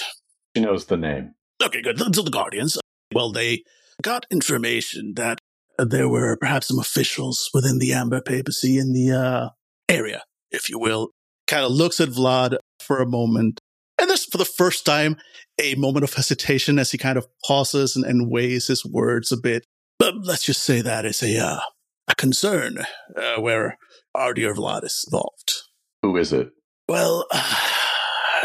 [0.56, 1.34] She knows the name.
[1.64, 1.98] Okay, good.
[1.98, 2.78] So the Guardians.
[3.14, 3.64] Well, they
[4.02, 5.40] got information that
[5.80, 9.50] there were perhaps some officials within the Amber Papacy in the uh,
[9.90, 11.12] area, if you will.
[11.54, 13.62] Kind of looks at Vlad for a moment,
[14.02, 15.18] and there's for the first time
[15.62, 19.38] a moment of hesitation as he kind of pauses and, and weighs his words a
[19.38, 19.68] bit.
[20.00, 21.60] But let's just say that is a uh,
[22.08, 22.80] a concern
[23.16, 23.78] uh, where
[24.16, 25.54] our dear Vlad is involved.
[26.02, 26.50] Who is it?
[26.90, 27.70] Well, uh,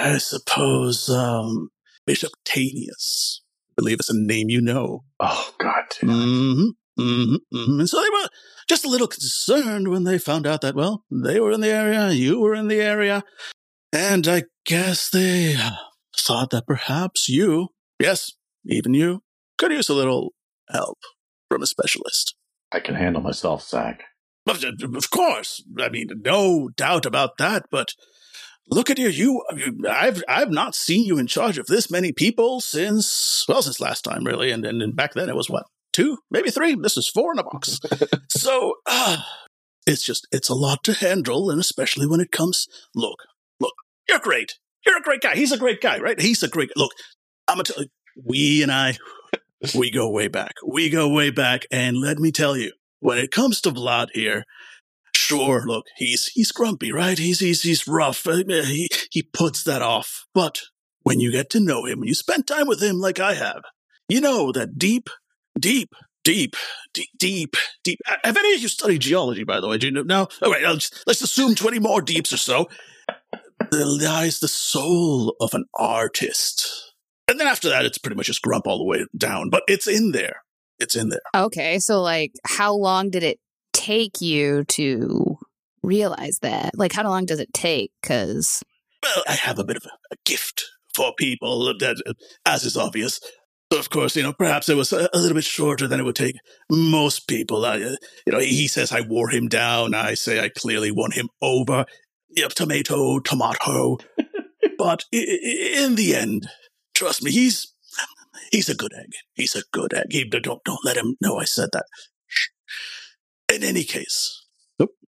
[0.00, 1.70] I suppose um,
[2.04, 3.38] Bishop Tanius.
[3.70, 5.04] I believe it's a name you know.
[5.18, 5.84] Oh God.
[6.02, 7.80] Mm-hmm, mm-hmm, mm-hmm.
[7.80, 8.28] And so they were
[8.68, 12.10] just a little concerned when they found out that well, they were in the area,
[12.10, 13.22] you were in the area,
[13.92, 15.56] and I guess they
[16.16, 18.32] thought that perhaps you, yes,
[18.64, 19.22] even you,
[19.56, 20.32] could use a little
[20.70, 20.98] help
[21.50, 22.34] from a specialist.
[22.72, 24.04] I can handle myself, Zach.
[24.46, 25.62] Of course.
[25.78, 27.88] I mean, no doubt about that, but
[28.70, 29.08] look at you.
[29.08, 29.42] You,
[29.88, 34.02] I've, I've not seen you in charge of this many people since, well, since last
[34.02, 34.50] time, really.
[34.50, 35.64] And, and, and back then it was what,
[35.98, 36.76] two, maybe three?
[36.80, 37.80] This is four in a box.
[38.30, 39.18] so, uh,
[39.86, 41.50] it's just, it's a lot to handle.
[41.50, 43.18] And especially when it comes, look,
[43.58, 43.74] look,
[44.08, 44.58] you're great.
[44.86, 45.34] You're a great guy.
[45.34, 46.20] He's a great guy, right?
[46.20, 46.70] He's a great.
[46.76, 46.92] Look,
[47.48, 47.88] I'm tell you,
[48.24, 48.96] we and I,
[49.74, 50.52] we go way back.
[50.66, 54.44] We go way back, and let me tell you, when it comes to Vlad here,
[55.14, 57.18] sure, look, he's he's grumpy, right?
[57.18, 58.26] He's he's he's rough.
[58.26, 60.26] Uh, he he puts that off.
[60.32, 60.60] But
[61.02, 63.62] when you get to know him, when you spend time with him like I have,
[64.08, 65.10] you know that deep,
[65.58, 65.94] deep,
[66.24, 66.56] deep,
[66.92, 67.98] deep, deep, deep.
[68.24, 69.78] Have any of you studied geology, by the way?
[69.78, 70.02] Do you know?
[70.02, 70.28] No.
[70.42, 72.68] All right, just, let's assume twenty more deeps or so.
[73.70, 76.94] There lies the soul of an artist,
[77.26, 79.50] and then after that, it's pretty much just grump all the way down.
[79.50, 80.42] But it's in there.
[80.78, 81.20] It's in there.
[81.34, 83.38] Okay, so like, how long did it
[83.72, 85.36] take you to
[85.82, 86.70] realize that?
[86.76, 87.90] Like, how long does it take?
[88.00, 88.62] Because
[89.02, 92.14] well, I have a bit of a, a gift for people, that,
[92.46, 93.20] as is obvious.
[93.70, 96.16] Of course, you know, perhaps it was a, a, little bit shorter than it would
[96.16, 96.36] take
[96.70, 97.66] most people.
[97.66, 99.94] I, uh, you know, he says I wore him down.
[99.94, 101.84] I say I clearly won him over.
[102.30, 103.98] Yep, tomato, tomato.
[104.78, 106.48] but in the end,
[106.94, 107.74] trust me, he's
[108.50, 109.12] he's a good egg.
[109.34, 110.06] He's a good egg.
[110.10, 111.84] He, don't don't let him know I said that.
[113.52, 114.46] In any case,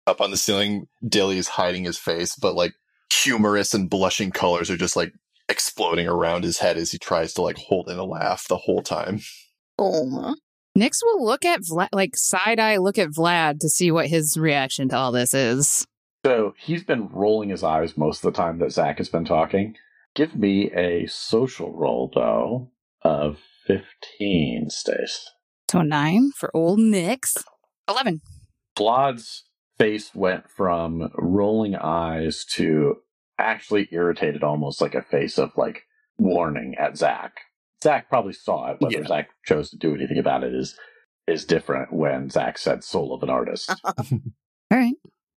[0.07, 2.73] up on the ceiling, Dilly's hiding his face, but like
[3.13, 5.13] humorous and blushing colors are just like
[5.49, 8.81] exploding around his head as he tries to like hold in a laugh the whole
[8.81, 9.21] time.
[9.77, 10.35] Oh.
[10.77, 14.37] Nyx will look at Vlad, like side eye look at Vlad to see what his
[14.37, 15.85] reaction to all this is.
[16.25, 19.75] So he's been rolling his eyes most of the time that Zach has been talking.
[20.15, 25.31] Give me a social roll, though, of 15, Stace.
[25.71, 27.43] So nine for old Nyx.
[27.87, 28.21] 11.
[28.77, 29.43] Vlad's
[29.77, 32.97] face went from rolling eyes to
[33.39, 35.83] actually irritated, almost like a face of like
[36.17, 37.33] warning at Zach.
[37.83, 38.77] Zach probably saw it.
[38.79, 39.07] Whether yeah.
[39.07, 40.77] Zach chose to do anything about it is
[41.27, 44.03] is different when Zach said "soul of an artist." All
[44.71, 44.95] right.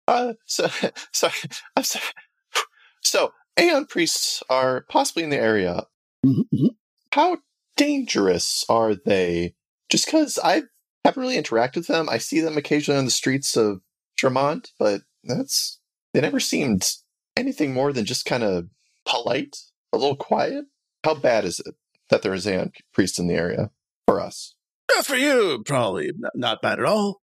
[0.07, 0.67] Uh, so,
[1.11, 1.33] sorry,
[1.75, 2.05] I'm sorry.
[3.03, 5.85] So, Aeon priests are possibly in the area.
[6.23, 6.67] Mm-hmm.
[7.13, 7.39] How
[7.75, 9.55] dangerous are they?
[9.89, 10.63] Just because I
[11.03, 13.81] haven't really interacted with them, I see them occasionally on the streets of
[14.17, 15.79] Tremont, but that's
[16.13, 16.87] they never seemed
[17.35, 18.67] anything more than just kind of
[19.05, 19.57] polite,
[19.93, 20.65] a little quiet.
[21.03, 21.75] How bad is it
[22.09, 23.71] that there is a priest in the area
[24.05, 24.55] for us?
[24.97, 27.21] Uh, for you, probably not bad at all.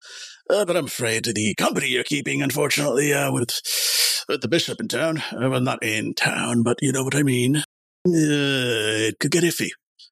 [0.51, 3.61] Uh, but I'm afraid the company you're keeping, unfortunately, uh, with,
[4.29, 7.23] with the bishop in town, uh, well, not in town, but you know what I
[7.23, 7.63] mean, uh,
[8.07, 9.69] it could get iffy.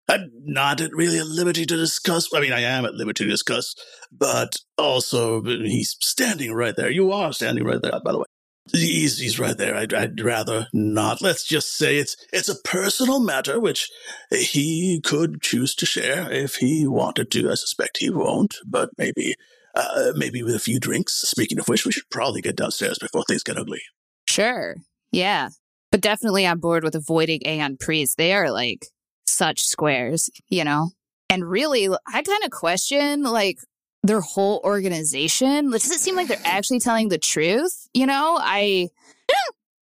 [0.08, 2.28] I'm not at really at liberty to discuss.
[2.32, 3.74] I mean, I am at liberty to discuss,
[4.12, 6.90] but also he's standing right there.
[6.90, 8.26] You are standing right there, by the way.
[8.72, 9.76] He's, he's right there.
[9.76, 11.22] I'd, I'd rather not.
[11.22, 13.90] Let's just say it's it's a personal matter which
[14.30, 17.50] he could choose to share if he wanted to.
[17.50, 19.36] I suspect he won't, but maybe
[19.74, 21.14] uh, maybe with a few drinks.
[21.14, 23.82] Speaking of which, we should probably get downstairs before things get ugly.
[24.26, 24.76] Sure.
[25.12, 25.50] Yeah.
[25.92, 28.16] But definitely on board with avoiding Aeon Priest.
[28.16, 28.86] They are like
[29.26, 30.90] such squares, you know?
[31.28, 33.58] And really, I kind of question like
[34.06, 35.70] their whole organization.
[35.70, 37.88] Does it seem like they're actually telling the truth?
[37.92, 38.88] You know, I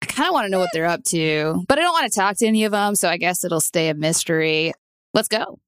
[0.01, 2.19] I kind of want to know what they're up to, but I don't want to
[2.19, 4.73] talk to any of them, so I guess it'll stay a mystery.
[5.13, 5.60] Let's go.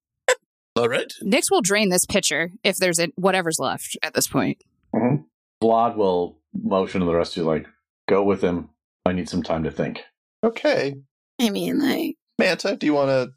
[0.76, 1.12] All right.
[1.22, 4.62] Nix will drain this pitcher if there's a, whatever's left at this point.
[4.94, 5.22] Mm-hmm.
[5.62, 7.66] Vlad will motion to the rest of you, like,
[8.08, 8.70] go with him.
[9.04, 10.02] I need some time to think.
[10.44, 10.94] Okay.
[11.40, 12.16] I mean, like.
[12.38, 13.32] Manta, do you want to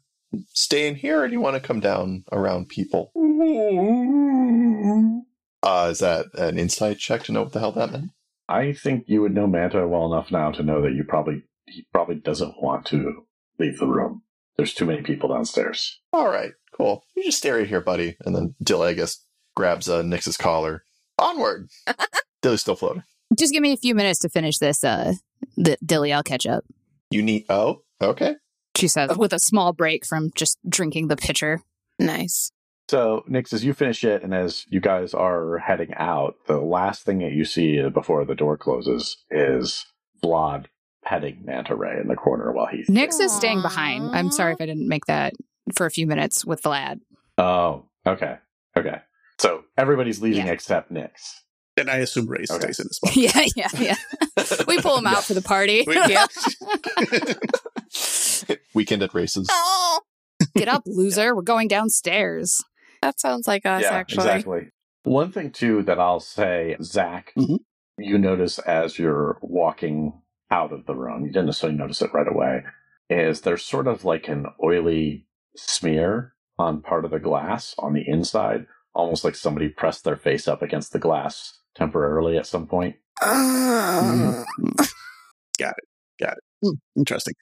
[0.52, 3.12] stay in here or do you want to come down around people?
[5.64, 8.10] Uh, is that an insight check to know what the hell that meant?
[8.50, 11.86] I think you would know Manta well enough now to know that you probably he
[11.90, 13.24] probably doesn't want to
[13.58, 14.22] leave the room.
[14.58, 16.00] There's too many people downstairs.
[16.12, 17.02] All right, cool.
[17.16, 18.14] You just stay right here, buddy.
[18.26, 19.24] And then Dill, I guess,
[19.56, 20.84] grabs uh, Nyx's collar.
[21.18, 21.70] Onward.
[22.42, 23.04] Dilly's still floating.
[23.34, 24.84] Just give me a few minutes to finish this.
[24.84, 25.14] Uh,
[25.56, 26.64] the Dilly, I'll catch up.
[27.10, 27.46] You need.
[27.48, 28.34] Oh, okay
[28.76, 31.60] she says, with a small break from just drinking the pitcher.
[31.98, 32.50] Nice.
[32.88, 37.04] So, Nyx, as you finish it and as you guys are heading out, the last
[37.04, 39.86] thing that you see before the door closes is
[40.22, 40.66] Vlad
[41.02, 42.84] petting Manta Ray in the corner while he.
[42.84, 44.14] Nyx is staying behind.
[44.14, 45.32] I'm sorry if I didn't make that
[45.74, 47.00] for a few minutes with Vlad.
[47.38, 48.36] Oh, okay.
[48.76, 48.98] Okay.
[49.38, 50.52] So everybody's leaving yeah.
[50.52, 51.10] except Nyx.
[51.76, 52.72] And I assume Ray okay.
[52.72, 53.16] stays in the spot.
[53.16, 54.64] Yeah, yeah, yeah.
[54.66, 55.20] we pull him out yeah.
[55.22, 55.84] for the party.
[55.86, 56.26] We, yeah.
[58.74, 59.48] Weekend at races.
[59.50, 60.00] Oh.
[60.54, 61.34] Get up, loser.
[61.34, 62.62] We're going downstairs.
[63.02, 64.24] That sounds like us, yeah, actually.
[64.24, 64.68] Exactly.
[65.04, 67.56] One thing, too, that I'll say, Zach, mm-hmm.
[67.98, 70.20] you notice as you're walking
[70.50, 72.62] out of the room, you didn't necessarily notice it right away,
[73.10, 75.26] is there's sort of like an oily
[75.56, 80.48] smear on part of the glass on the inside, almost like somebody pressed their face
[80.48, 82.96] up against the glass temporarily at some point.
[83.20, 84.42] Uh.
[85.58, 85.88] Got it.
[86.18, 86.44] Got it.
[86.62, 87.34] Hmm, interesting.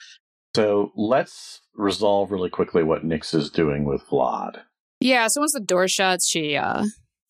[0.54, 4.60] So let's resolve really quickly what Nyx is doing with Vlad.
[5.00, 6.84] Yeah, so once the door shuts, she uh,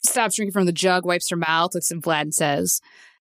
[0.05, 2.81] stops drinking from the jug, wipes her mouth, looks at Vlad and says,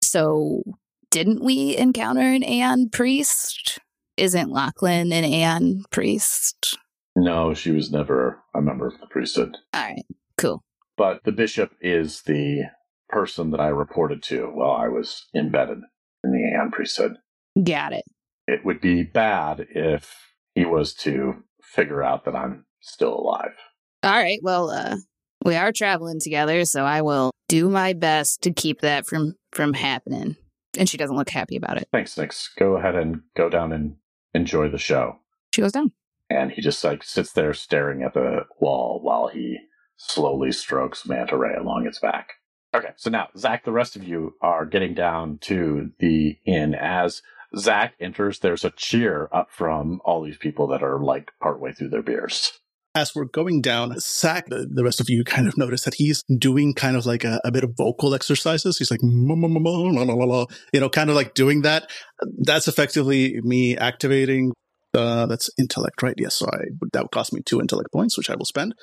[0.03, 0.63] So
[1.11, 3.79] didn't we encounter an Aeon priest?
[4.17, 6.79] Isn't Lachlan an Aeon priest?
[7.17, 9.57] No, she was never a member of the priesthood.
[9.75, 10.05] All right,
[10.39, 10.63] cool.
[10.97, 12.63] but the bishop is the
[13.09, 15.79] person that I reported to while I was embedded
[16.25, 17.17] in the Aeon priesthood.
[17.63, 18.05] Got it.
[18.53, 20.15] It would be bad if
[20.55, 23.55] he was to figure out that I'm still alive.
[24.03, 24.41] All right.
[24.43, 24.97] Well, uh,
[25.45, 29.73] we are traveling together, so I will do my best to keep that from from
[29.73, 30.37] happening.
[30.77, 31.89] And she doesn't look happy about it.
[31.93, 32.49] Thanks, Nyx.
[32.59, 33.97] Go ahead and go down and
[34.35, 35.17] enjoy the show.
[35.55, 35.93] She goes down.
[36.29, 39.59] And he just like sits there staring at the wall while he
[39.97, 42.29] slowly strokes Manta Ray along its back.
[42.75, 46.75] Okay, so now, Zach, the rest of you are getting down to the inn.
[46.75, 47.21] As
[47.57, 51.91] Zach enters, there's a cheer up from all these people that are like partway through
[51.91, 52.53] their beers.
[52.95, 56.75] As we're going down, Zach, the, rest of you kind of notice that he's doing
[56.75, 58.77] kind of like a, a bit of vocal exercises.
[58.77, 61.91] He's like, you know, kind of like doing that.
[62.39, 64.53] That's effectively me activating.
[64.93, 66.15] Uh, that's intellect, right?
[66.19, 66.35] Yes.
[66.35, 66.59] So I,
[66.93, 68.75] that would cost me two intellect points, which I will spend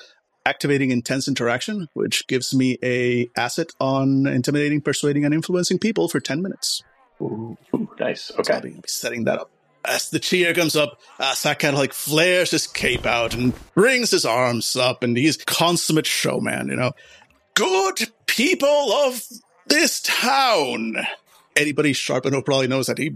[0.45, 6.19] activating intense interaction, which gives me a asset on intimidating, persuading, and influencing people for
[6.19, 6.81] 10 minutes.
[7.21, 8.23] Ooh, ooh, nice.
[8.23, 8.69] So I'll Okay.
[8.69, 9.51] be setting that up.
[9.85, 13.53] As the cheer comes up, uh, Zach kind of like flares his cape out and
[13.73, 16.91] brings his arms up, and he's consummate showman, you know.
[17.55, 19.21] Good people of
[19.67, 20.97] this town.
[21.55, 23.11] Anybody sharp enough probably knows that he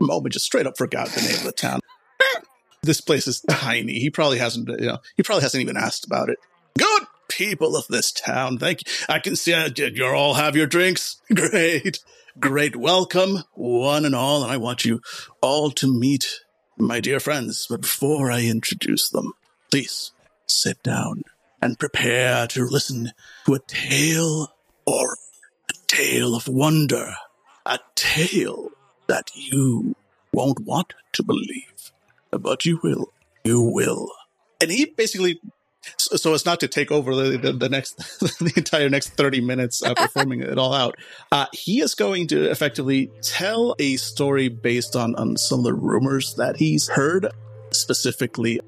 [0.00, 1.80] moment just straight up forgot the name of the town.
[2.82, 3.94] this place is tiny.
[3.98, 6.38] He probably hasn't, you know, he probably hasn't even asked about it.
[6.78, 7.02] Good
[7.38, 8.58] people of this town.
[8.58, 8.92] Thank you.
[9.08, 11.22] I can see uh, did you all have your drinks.
[11.34, 12.00] Great.
[12.40, 15.00] Great welcome, one and all, and I want you
[15.40, 16.40] all to meet
[16.76, 17.66] my dear friends.
[17.70, 19.32] But before I introduce them,
[19.70, 20.12] please
[20.46, 21.22] sit down
[21.62, 23.12] and prepare to listen
[23.46, 24.52] to a tale
[24.86, 25.16] or
[25.68, 27.14] a tale of wonder,
[27.66, 28.68] a tale
[29.06, 29.94] that you
[30.32, 31.92] won't want to believe,
[32.30, 33.12] but you will.
[33.44, 34.10] You will.
[34.60, 35.40] And he basically
[35.96, 37.96] so, so as not to take over the, the, the next
[38.38, 40.96] the entire next 30 minutes uh, performing it all out.
[41.32, 45.74] Uh, he is going to effectively tell a story based on on some of the
[45.74, 47.26] rumors that he's heard
[47.70, 48.60] specifically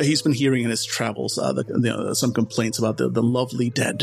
[0.00, 3.22] he's been hearing in his travels uh, the, you know, some complaints about the, the
[3.22, 4.02] lovely dead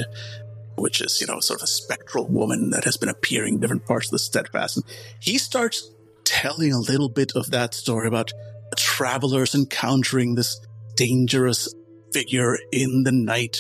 [0.78, 3.86] which is you know sort of a spectral woman that has been appearing in different
[3.86, 4.78] parts of the steadfast.
[4.78, 4.86] And
[5.20, 5.92] he starts
[6.24, 8.32] telling a little bit of that story about
[8.76, 10.60] travelers encountering this
[10.96, 11.74] dangerous
[12.16, 13.58] figure in the night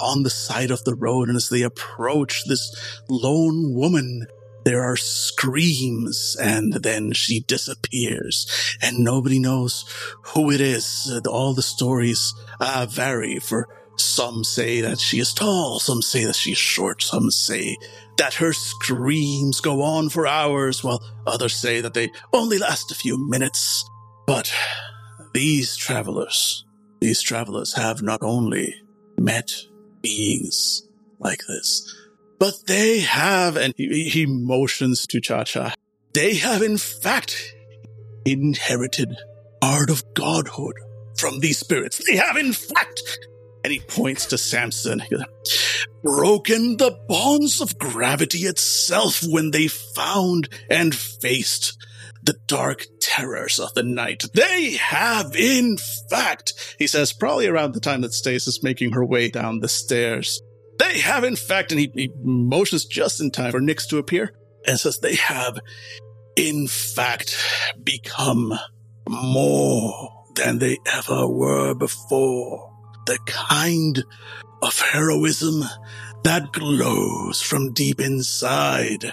[0.00, 1.26] on the side of the road.
[1.26, 2.64] And as they approach this
[3.08, 4.26] lone woman,
[4.64, 8.46] there are screams and then she disappears
[8.80, 9.84] and nobody knows
[10.22, 11.20] who it is.
[11.28, 16.36] All the stories uh, vary for some say that she is tall, some say that
[16.36, 17.76] she is short, some say
[18.18, 22.94] that her screams go on for hours, while others say that they only last a
[22.94, 23.84] few minutes.
[24.26, 24.52] But
[25.32, 26.65] these travelers,
[27.00, 28.74] these travelers have not only
[29.18, 29.52] met
[30.02, 30.86] beings
[31.18, 31.94] like this,
[32.38, 35.74] but they have, and he, he motions to Cha Cha,
[36.12, 37.54] they have in fact
[38.24, 39.16] inherited
[39.62, 40.74] art of godhood
[41.16, 42.02] from these spirits.
[42.06, 43.18] They have in fact,
[43.64, 45.02] and he points to Samson,
[46.02, 51.76] broken the bonds of gravity itself when they found and faced
[52.26, 54.24] the dark terrors of the night.
[54.34, 55.78] They have, in
[56.10, 59.68] fact, he says, probably around the time that Stace is making her way down the
[59.68, 60.42] stairs.
[60.78, 64.34] They have, in fact, and he, he motions just in time for Nyx to appear
[64.66, 65.58] and says, they have,
[66.36, 67.36] in fact,
[67.82, 68.52] become
[69.08, 72.72] more than they ever were before.
[73.06, 74.04] The kind
[74.62, 75.62] of heroism
[76.24, 79.12] that glows from deep inside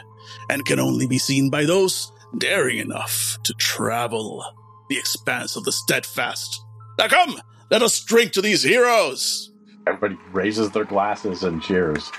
[0.50, 4.44] and can only be seen by those daring enough to travel
[4.90, 6.62] the expanse of the steadfast.
[6.98, 7.40] Now come,
[7.72, 9.52] let us drink to these heroes.
[9.88, 12.12] Everybody raises their glasses and cheers.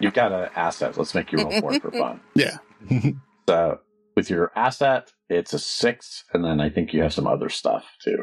[0.00, 0.96] You've got an asset.
[0.96, 2.20] Let's make you roll for it for fun.
[2.34, 2.58] Yeah.
[3.48, 3.78] So
[4.16, 7.84] with your asset, it's a six, and then I think you have some other stuff
[8.02, 8.18] too.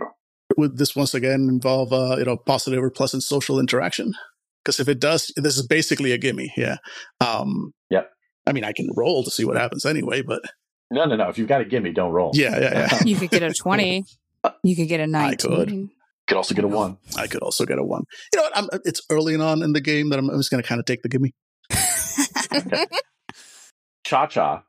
[0.57, 4.13] Would this once again involve, uh, you know, positive or pleasant social interaction?
[4.63, 6.51] Because if it does, this is basically a gimme.
[6.57, 6.75] Yeah.
[7.21, 8.09] Um, Yep.
[8.45, 10.41] I mean, I can roll to see what happens anyway, but
[10.91, 11.29] No, no, no.
[11.29, 12.31] If you've got a gimme, don't roll.
[12.33, 13.03] yeah, yeah, yeah.
[13.05, 14.05] You could get a 20.
[14.61, 15.37] You could get a 19.
[15.37, 15.89] could.
[16.27, 16.97] Could also get a one.
[17.17, 18.03] I could also get a one.
[18.33, 18.57] You know what?
[18.57, 20.85] I'm, it's early on in the game that I'm, I'm just going to kind of
[20.85, 21.33] take the gimme.
[24.03, 24.63] Cha Cha,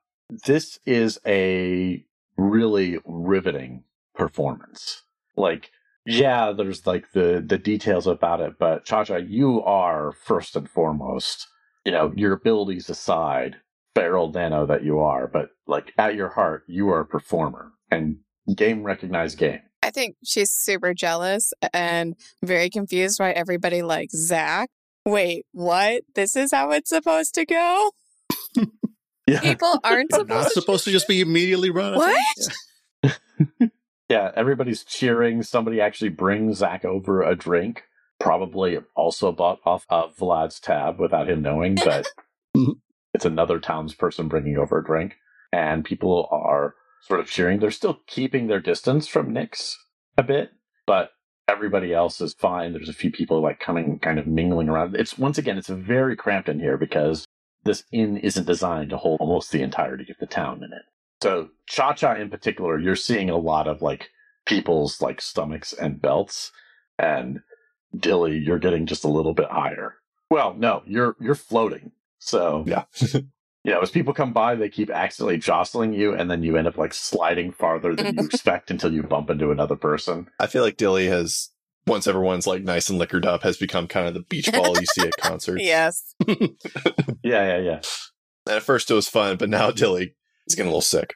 [0.46, 2.04] this is a
[2.36, 3.82] really riveting
[4.14, 5.02] performance.
[5.36, 5.70] Like,
[6.06, 10.68] yeah, there's like the the details about it, but Cha Cha, you are first and
[10.70, 11.48] foremost,
[11.84, 13.56] you know, your abilities aside,
[13.94, 18.16] feral nano that you are, but like at your heart, you are a performer and
[18.56, 19.60] game recognized game.
[19.82, 24.70] I think she's super jealous and very confused why everybody likes Zach.
[25.06, 26.02] Wait, what?
[26.14, 27.90] This is how it's supposed to go?
[29.26, 29.40] Yeah.
[29.40, 30.60] People aren't Not supposed to.
[30.60, 31.94] supposed to just be immediately run.
[31.94, 32.48] What?
[34.10, 35.42] Yeah, everybody's cheering.
[35.42, 37.84] Somebody actually brings Zach over a drink,
[38.20, 42.06] probably also bought off of Vlad's tab without him knowing, but
[42.56, 42.74] Mhm.
[43.14, 45.14] It's another townsperson bringing over a drink.
[45.52, 47.60] And people are sort of cheering.
[47.60, 49.74] They're still keeping their distance from Nyx
[50.18, 50.50] a bit,
[50.86, 51.10] but
[51.46, 52.72] everybody else is fine.
[52.72, 54.96] There's a few people like coming, kind of mingling around.
[54.96, 57.24] It's once again, it's very cramped in here because
[57.64, 60.82] this inn isn't designed to hold almost the entirety of the town in it.
[61.22, 64.10] So Cha Cha in particular, you're seeing a lot of like
[64.46, 66.52] people's like stomachs and belts,
[66.98, 67.40] and
[67.96, 69.94] Dilly, you're getting just a little bit higher.
[70.30, 71.92] Well, no, you're you're floating.
[72.24, 72.84] So Yeah.
[73.12, 76.66] you know, as people come by, they keep accidentally jostling you, and then you end
[76.66, 80.28] up like sliding farther than you expect until you bump into another person.
[80.40, 81.50] I feel like Dilly has,
[81.86, 84.86] once everyone's like nice and liquored up, has become kind of the beach ball you
[84.86, 85.62] see at concerts.
[85.64, 86.14] Yes.
[86.26, 86.36] Yeah,
[87.22, 87.80] yeah, yeah,
[88.46, 90.14] And at first it was fun, but now Dilly
[90.46, 91.14] is getting a little sick.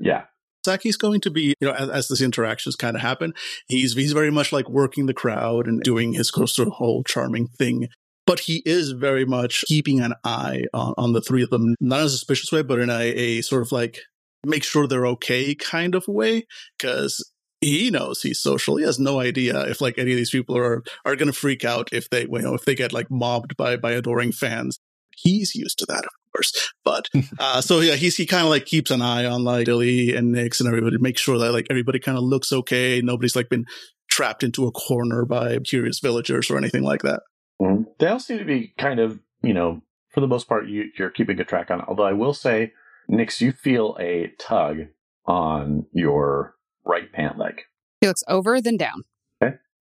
[0.00, 0.24] yeah.
[0.66, 3.32] Zaki's going to be, you know, as, as these interactions kind of happen,
[3.68, 7.46] he's he's very much like working the crowd and doing his sort of whole charming
[7.46, 7.88] thing.
[8.28, 12.00] But he is very much keeping an eye on, on the three of them, not
[12.00, 14.00] in a suspicious way, but in a, a sort of like
[14.44, 17.24] make sure they're okay kind of way, because
[17.62, 18.76] he knows he's social.
[18.76, 21.64] He has no idea if like any of these people are are going to freak
[21.64, 24.78] out if they, you know, if they get like mobbed by by adoring fans.
[25.16, 26.70] He's used to that, of course.
[26.84, 27.08] But
[27.40, 30.34] uh, so yeah, he's he kind of like keeps an eye on like Dilly and
[30.34, 33.00] Nyx and everybody, make sure that like everybody kind of looks okay.
[33.02, 33.64] Nobody's like been
[34.10, 37.22] trapped into a corner by curious villagers or anything like that.
[37.60, 37.86] Mhm.
[37.98, 41.10] They all seem to be kind of, you know, for the most part, you, you're
[41.10, 41.80] keeping a track on.
[41.80, 41.84] it.
[41.88, 42.72] Although I will say,
[43.10, 44.86] Nyx, you feel a tug
[45.26, 46.54] on your
[46.84, 47.62] right pant leg.
[48.00, 49.04] He looks over, then down.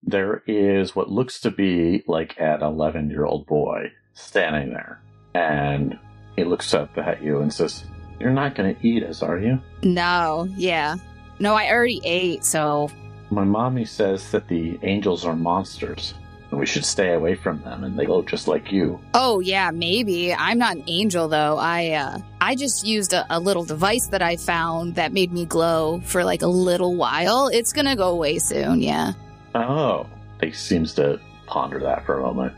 [0.08, 5.02] There is what looks to be like an 11 year old boy standing there.
[5.34, 5.98] And
[6.36, 7.82] he looks up at you and says,
[8.20, 9.60] You're not going to eat us, are you?
[9.82, 10.96] No, yeah.
[11.40, 12.88] No, I already ate, so
[13.30, 16.14] My mommy says that the angels are monsters.
[16.56, 18.98] And we should stay away from them, and they glow just like you.
[19.12, 20.32] Oh yeah, maybe.
[20.32, 21.58] I'm not an angel though.
[21.58, 25.44] I uh I just used a, a little device that I found that made me
[25.44, 27.48] glow for like a little while.
[27.48, 29.12] It's gonna go away soon, yeah.
[29.54, 30.06] Oh,
[30.40, 32.54] he seems to ponder that for a moment.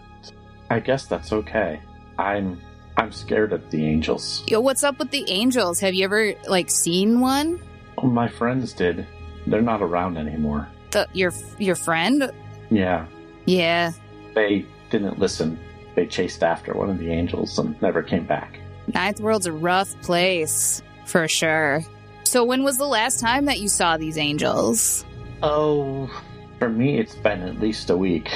[0.71, 1.81] I guess that's okay.
[2.21, 2.61] I'm
[2.97, 4.45] I'm scared of the angels.
[4.47, 5.81] Yo, what's up with the angels?
[5.81, 7.61] Have you ever like seen one?
[8.01, 9.09] Oh, my friends did.
[9.49, 10.69] They're not around anymore.
[10.93, 12.31] The your your friend?
[12.71, 13.07] Yeah,
[13.49, 13.93] Yeah.
[14.35, 15.59] they didn't listen.
[15.95, 18.61] They chased after one of the angels and never came back.
[18.95, 21.83] Ninth World's a rough place, for sure.
[22.25, 25.05] So when was the last time that you saw these angels?
[25.43, 26.11] Oh,
[26.59, 28.29] for me, it's been at least a week,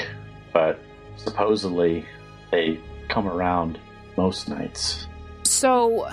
[0.52, 0.80] but
[1.16, 2.04] supposedly
[2.50, 3.78] they come around
[4.16, 5.06] most nights.
[5.44, 6.08] So,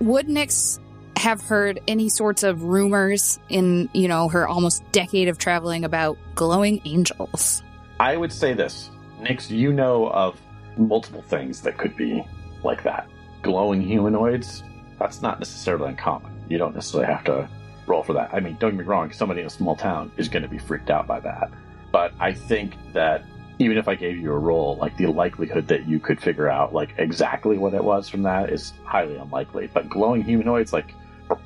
[0.00, 0.78] would Nyx
[1.16, 6.18] have heard any sorts of rumors in, you know, her almost decade of traveling about
[6.34, 7.62] glowing angels?
[8.00, 8.90] I would say this,
[9.20, 10.40] Nyx, you know of
[10.76, 12.26] multiple things that could be
[12.62, 13.08] like that.
[13.42, 14.64] Glowing humanoids,
[14.98, 16.32] that's not necessarily uncommon.
[16.48, 17.48] You don't necessarily have to
[17.86, 18.30] roll for that.
[18.32, 20.58] I mean, don't get me wrong, somebody in a small town is going to be
[20.58, 21.50] freaked out by that.
[21.92, 23.24] But I think that
[23.58, 26.74] even if I gave you a roll, like the likelihood that you could figure out
[26.74, 29.68] like exactly what it was from that is highly unlikely.
[29.72, 30.94] But glowing humanoids, like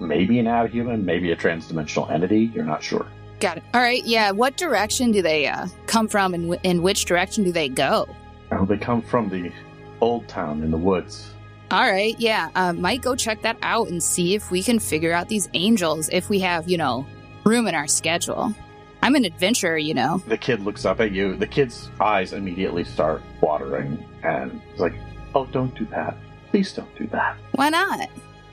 [0.01, 3.07] maybe an abhuman, maybe a transdimensional entity, you're not sure.
[3.41, 3.63] Got it.
[3.75, 4.05] All right.
[4.05, 4.31] Yeah.
[4.33, 8.07] What direction do they uh, come from, and w- in which direction do they go?
[8.53, 9.53] Oh, they come from the
[10.01, 11.31] old town in the woods.
[11.71, 12.19] All right.
[12.19, 12.51] Yeah.
[12.55, 16.09] Uh, might go check that out and see if we can figure out these angels
[16.11, 17.07] if we have, you know,
[17.45, 18.55] room in our schedule.
[19.03, 20.21] I'm an adventurer, you know.
[20.27, 21.37] The kid looks up at you.
[21.37, 24.95] The kid's eyes immediately start watering and is like,
[25.35, 26.17] Oh, don't do that.
[26.51, 27.37] Please don't do that.
[27.53, 28.09] Why not?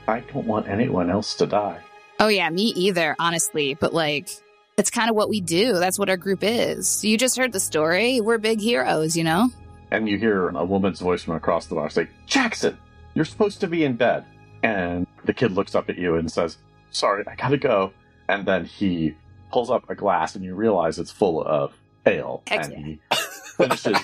[0.06, 1.80] I don't want anyone else to die.
[2.20, 3.74] Oh, yeah, me either, honestly.
[3.74, 4.28] But like,
[4.76, 5.74] it's kind of what we do.
[5.74, 7.04] That's what our group is.
[7.04, 8.20] You just heard the story.
[8.20, 9.48] We're big heroes, you know?
[9.90, 12.76] And you hear a woman's voice from across the bar say, Jackson,
[13.14, 14.24] you're supposed to be in bed.
[14.62, 16.58] And the kid looks up at you and says,
[16.90, 17.92] Sorry, I gotta go.
[18.28, 19.14] And then he
[19.52, 21.72] pulls up a glass and you realize it's full of
[22.04, 22.42] ale.
[22.46, 22.84] Heck and yeah.
[22.84, 23.00] he
[23.56, 23.98] finishes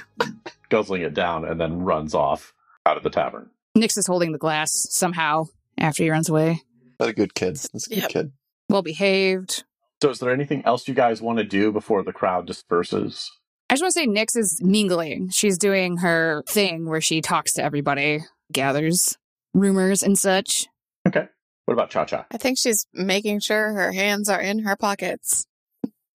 [0.68, 2.55] guzzling it down and then runs off
[2.87, 3.51] out of the tavern.
[3.77, 5.47] Nyx is holding the glass somehow
[5.79, 6.61] after he runs away.
[6.99, 7.57] That's a good kid.
[7.57, 8.11] That's a good Yep.
[8.11, 8.33] kid.
[8.68, 9.64] Well behaved.
[10.03, 13.30] So, is there anything else you guys want to do before the crowd disperses?
[13.70, 15.28] I just want to say Nyx is mingling.
[15.30, 18.18] She's doing her thing where she talks to everybody,
[18.50, 19.16] gathers
[19.55, 20.66] rumors and such.
[21.07, 21.28] Okay.
[21.66, 22.26] What about Cha Cha?
[22.32, 25.46] I think she's making sure her hands are in her pockets.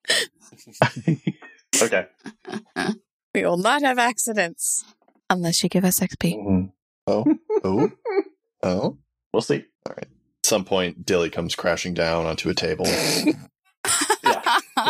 [1.82, 2.08] okay.
[3.34, 4.84] We will not have accidents.
[5.30, 6.36] Unless you give us XP.
[6.36, 6.72] Mhm.
[7.06, 7.26] Oh,
[7.64, 7.92] oh,
[8.64, 8.98] oh.
[9.32, 9.64] We'll see.
[9.86, 10.08] All right.
[10.08, 12.86] At some point, Dilly comes crashing down onto a table.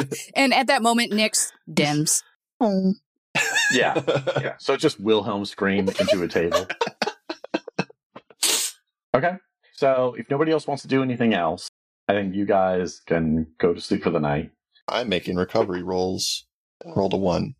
[0.36, 2.24] and at that moment, Nyx dims.
[2.60, 2.94] Oh.
[3.72, 4.02] Yeah.
[4.42, 4.54] yeah.
[4.60, 6.68] So it just Wilhelm scream into a table.
[9.14, 9.34] Okay.
[9.74, 11.70] So if nobody else wants to do anything else,
[12.08, 14.52] I think you guys can go to sleep for the night.
[14.88, 16.46] I'm making recovery rolls.
[16.96, 17.56] Roll to one.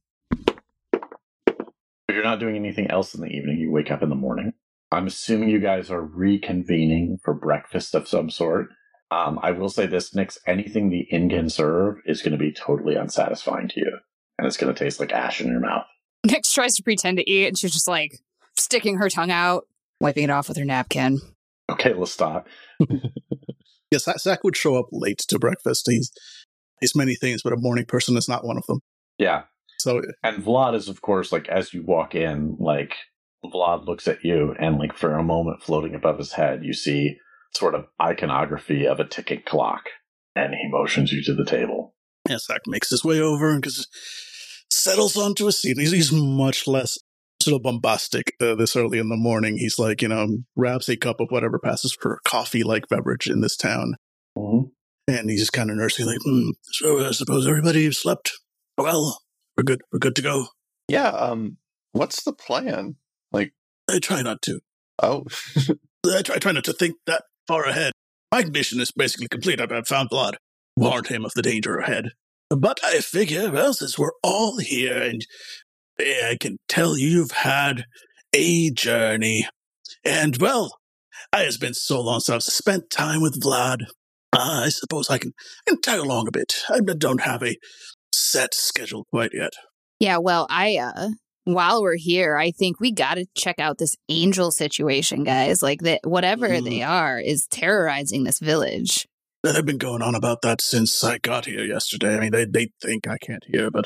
[2.08, 4.54] If you're not doing anything else in the evening, you wake up in the morning.
[4.92, 8.70] I'm assuming you guys are reconvening for breakfast of some sort.
[9.10, 12.52] Um, I will say this, Nyx, anything the inn can serve is going to be
[12.52, 13.98] totally unsatisfying to you.
[14.38, 15.86] And it's going to taste like ash in your mouth.
[16.26, 18.20] Nyx tries to pretend to eat, and she's just like
[18.58, 19.66] sticking her tongue out,
[20.02, 21.20] wiping it off with her napkin.
[21.70, 22.48] Okay, let's stop.
[23.92, 25.90] Yes, Zach- Zach would show up late to breakfast.
[25.90, 26.12] He's
[26.82, 28.82] he's many things, but a morning person is not one of them.
[29.18, 29.44] Yeah.
[29.80, 32.96] So And Vlad is, of course, like, as you walk in, like,
[33.46, 37.18] Vlad looks at you, and, like, for a moment floating above his head, you see
[37.56, 39.84] sort of iconography of a ticking clock.
[40.36, 41.96] And he motions you to the table.
[42.30, 43.88] yeah, Zach makes his way over and just
[44.72, 45.78] settles onto a seat.
[45.80, 46.98] He's, he's much less
[47.42, 49.58] sort of bombastic uh, this early in the morning.
[49.58, 50.28] He's like, you know,
[50.58, 53.96] grabs a cup of whatever passes for coffee-like beverage in this town,
[54.38, 54.68] Mm-hmm.
[55.12, 58.32] and he's just kind of nursing, like, hmm, so I suppose everybody slept
[58.78, 59.20] well.
[59.58, 59.82] We're good.
[59.92, 60.48] We're good to go.
[60.88, 61.08] Yeah.
[61.10, 61.58] Um.
[61.94, 62.98] What's the plan?
[63.32, 63.54] Like,
[63.90, 64.60] I try not to.
[65.02, 65.26] Oh,
[66.06, 67.94] I try, I try not to think that far ahead.
[68.32, 69.62] My mission is basically complete.
[69.62, 70.36] I've, found Vlad,
[70.76, 72.12] warned him of the danger ahead.
[72.50, 75.26] But I figure, well, since we're all here, and
[76.00, 77.86] eh, I can tell you've had
[78.34, 79.48] a journey,
[80.04, 80.78] and well,
[81.34, 83.80] it has been so long since I've spent time with Vlad.
[84.34, 85.32] I suppose I can,
[85.68, 86.64] can tag along a bit.
[86.70, 87.58] I don't have a
[88.14, 89.54] set schedule quite yet.
[90.00, 91.10] Yeah, well, I uh
[91.54, 95.62] while we're here, I think we got to check out this angel situation, guys.
[95.62, 96.64] Like that whatever Mm.
[96.66, 99.08] they are is terrorizing this village.
[99.44, 102.16] They've been going on about that since I got here yesterday.
[102.18, 103.86] I mean, they, they think I can't hear, but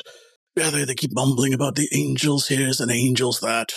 [0.56, 3.72] yeah, they, they keep mumbling about the angels here's and angels that.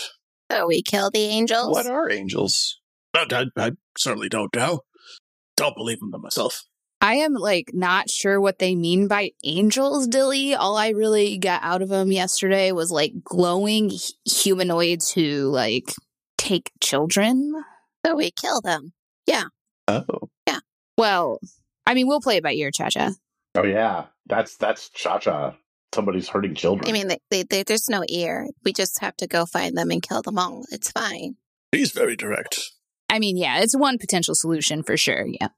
[0.52, 1.74] So we kill the angels?
[1.74, 2.80] what are angels?
[3.14, 4.82] But I, I certainly don't know.
[5.58, 6.64] Don't believe in them myself.
[7.02, 10.56] I am like not sure what they mean by angels, Dilly.
[10.56, 13.98] All I really got out of them yesterday was like glowing hu-
[14.32, 15.94] humanoids who like
[16.38, 17.54] take children.
[18.06, 18.94] so we kill them.
[19.28, 19.46] Yeah.
[19.88, 20.04] Oh,
[20.48, 20.60] Yeah.
[20.98, 21.40] Well,
[21.86, 23.12] I mean, we'll play it by ear, Cha Cha.
[23.56, 24.06] Oh, yeah.
[24.26, 25.56] That's, that's Cha Cha.
[25.94, 26.90] Somebody's hurting children.
[26.90, 28.48] I mean, they, they, they, there's no ear.
[28.64, 30.64] We just have to go find them and kill them all.
[30.72, 31.36] It's fine.
[31.72, 32.60] He's very direct.
[33.10, 35.26] I mean, yeah, it's one potential solution for sure.
[35.28, 35.50] Yeah.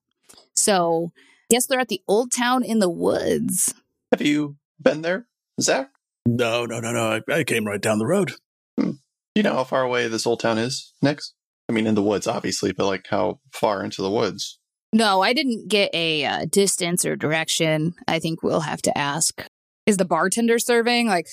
[0.58, 1.12] So,
[1.49, 3.74] guess they're at the old town in the woods.
[4.12, 5.28] have you been there,
[5.62, 5.91] Zach?
[6.26, 7.22] No, no, no, no.
[7.30, 8.34] I, I came right down the road.
[8.78, 8.97] Do
[9.36, 10.93] you know how far away this old town is?
[11.01, 11.36] Next,
[11.70, 14.60] I mean, in the woods, obviously, but like how far into the woods?
[14.93, 17.93] No, I didn't get a uh, distance or direction.
[18.08, 19.45] I think we'll have to ask.
[19.86, 21.08] Is the bartender serving?
[21.08, 21.28] Like,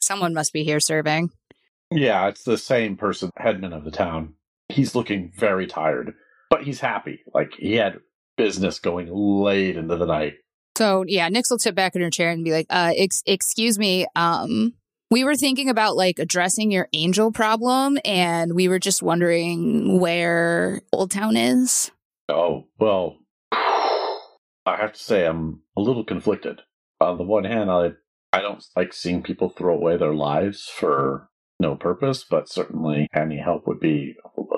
[0.00, 1.30] someone must be here serving.
[1.90, 4.34] yeah, it's the same person, headman of the town.
[4.68, 6.14] He's looking very tired,
[6.50, 7.20] but he's happy.
[7.34, 7.98] Like, he had
[8.38, 10.34] business going late into the night.
[10.78, 13.78] So, yeah, Nyx will sit back in her chair and be like, uh, ex- excuse
[13.78, 14.72] me, um,
[15.10, 20.82] we were thinking about like addressing your angel problem, and we were just wondering where
[20.92, 21.90] Old Town is.
[22.28, 23.16] Oh, well,
[23.50, 26.60] I have to say I'm a little conflicted.
[27.00, 27.92] On the one hand, I
[28.32, 33.38] I don't like seeing people throw away their lives for no purpose, but certainly any
[33.38, 34.14] help would be.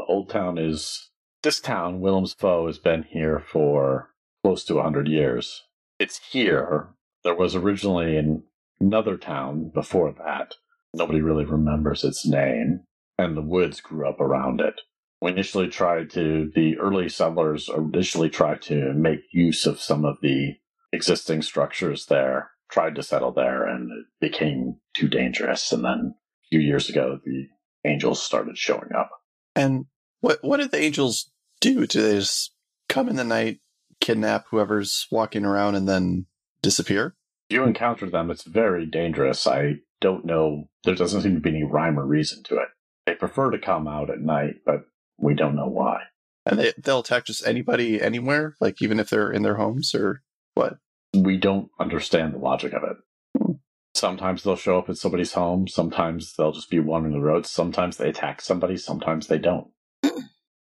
[0.09, 1.10] Old Town is
[1.43, 2.01] this town.
[2.01, 4.11] Willem's Foe has been here for
[4.45, 5.65] close to a hundred years.
[5.99, 6.89] It's here.
[7.25, 8.45] There was originally an,
[8.81, 10.55] another town before that.
[10.95, 12.81] Nobody really remembers its name,
[13.19, 14.81] and the woods grew up around it
[15.21, 20.19] we initially tried to the early settlers initially tried to make use of some of
[20.23, 20.55] the
[20.93, 26.49] existing structures there tried to settle there and it became too dangerous and then a
[26.49, 27.47] few years ago the
[27.85, 29.11] angels started showing up
[29.55, 29.87] And
[30.21, 31.87] what what did the angels do?
[31.87, 32.53] Do they just
[32.89, 33.61] come in the night,
[34.01, 36.27] kidnap whoever's walking around, and then
[36.63, 37.15] disappear?
[37.49, 41.51] if you encounter them it's very dangerous i don't know there doesn't seem to be
[41.51, 42.69] any rhyme or reason to it
[43.07, 44.83] they prefer to come out at night but
[45.19, 45.99] we don't know why
[46.47, 50.23] And they they'll attack just anybody anywhere, like even if they're in their homes or
[50.55, 50.79] what?
[51.13, 53.57] we don't understand the logic of it.
[53.95, 55.67] Sometimes they'll show up at somebody's home.
[55.67, 57.51] Sometimes they'll just be wandering the roads.
[57.51, 58.77] Sometimes they attack somebody.
[58.77, 59.67] Sometimes they don't.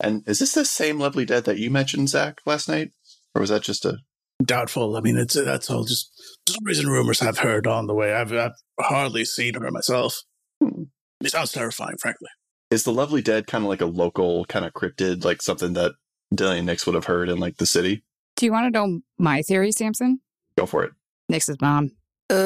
[0.03, 2.91] And is this the same lovely dead that you mentioned, Zach, last night,
[3.33, 3.99] or was that just a?
[4.43, 4.97] Doubtful.
[4.97, 6.11] I mean, it's that's all just
[6.47, 8.13] stories and rumors I've heard on the way.
[8.13, 10.23] I've, I've hardly seen her myself.
[10.61, 10.83] Hmm.
[11.23, 12.27] It sounds terrifying, frankly.
[12.69, 15.93] Is the Lovely Dead kind of like a local kind of cryptid, like something that
[16.33, 18.03] Dilly and Nyx would have heard in like the city?
[18.35, 20.19] Do you want to know my theory, Samson?
[20.57, 20.91] Go for it.
[21.31, 21.91] Nyx's mom.
[22.31, 22.37] Ooh.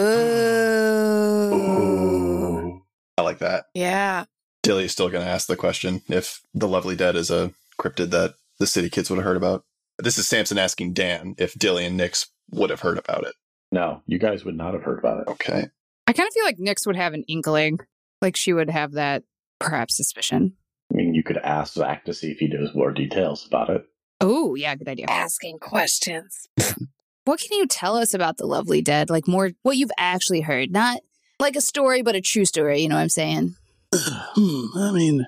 [3.17, 3.65] I like that.
[3.73, 4.25] Yeah.
[4.67, 8.09] Dilly is still going to ask the question if the Lovely Dead is a cryptid
[8.09, 9.63] that the city kids would have heard about.
[9.97, 13.33] This is Samson asking Dan if Dilly and Nyx would have heard about it.
[13.71, 15.27] No, you guys would not have heard about it.
[15.29, 15.67] Okay.
[16.05, 17.79] I kind of feel like Nyx would have an inkling.
[18.21, 19.23] Like she would have that
[19.57, 20.57] perhaps suspicion.
[20.91, 23.85] I mean, you could ask Zach to see if he knows more details about it.
[24.19, 25.05] Oh, yeah, good idea.
[25.07, 26.47] Asking questions.
[27.23, 29.09] What can you tell us about the lovely dead?
[29.09, 31.01] Like more what you've actually heard, not
[31.41, 32.79] like a story, but a true story.
[32.79, 33.53] You know what I'm saying?
[33.93, 35.25] Hmm, I mean,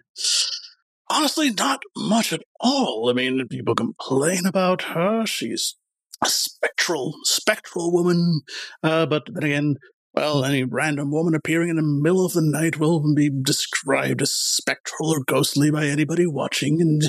[1.09, 3.09] honestly, not much at all.
[3.09, 5.25] I mean, people complain about her.
[5.25, 5.75] She's
[6.23, 8.41] a spectral, spectral woman.
[8.83, 9.75] Uh, but then again,
[10.13, 14.33] well, any random woman appearing in the middle of the night will be described as
[14.33, 17.03] spectral or ghostly by anybody watching, and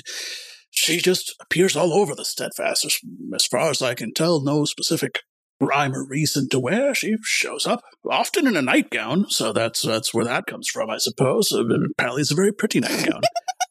[0.71, 2.85] she just appears all over the steadfast.
[2.85, 2.99] As,
[3.35, 5.23] as far as I can tell, no specific
[5.61, 9.29] rhyme or reason to where she shows up, often in a nightgown.
[9.29, 11.53] So that's that's where that comes from, I suppose.
[11.53, 13.23] Uh, apparently, it's a very pretty nightgown.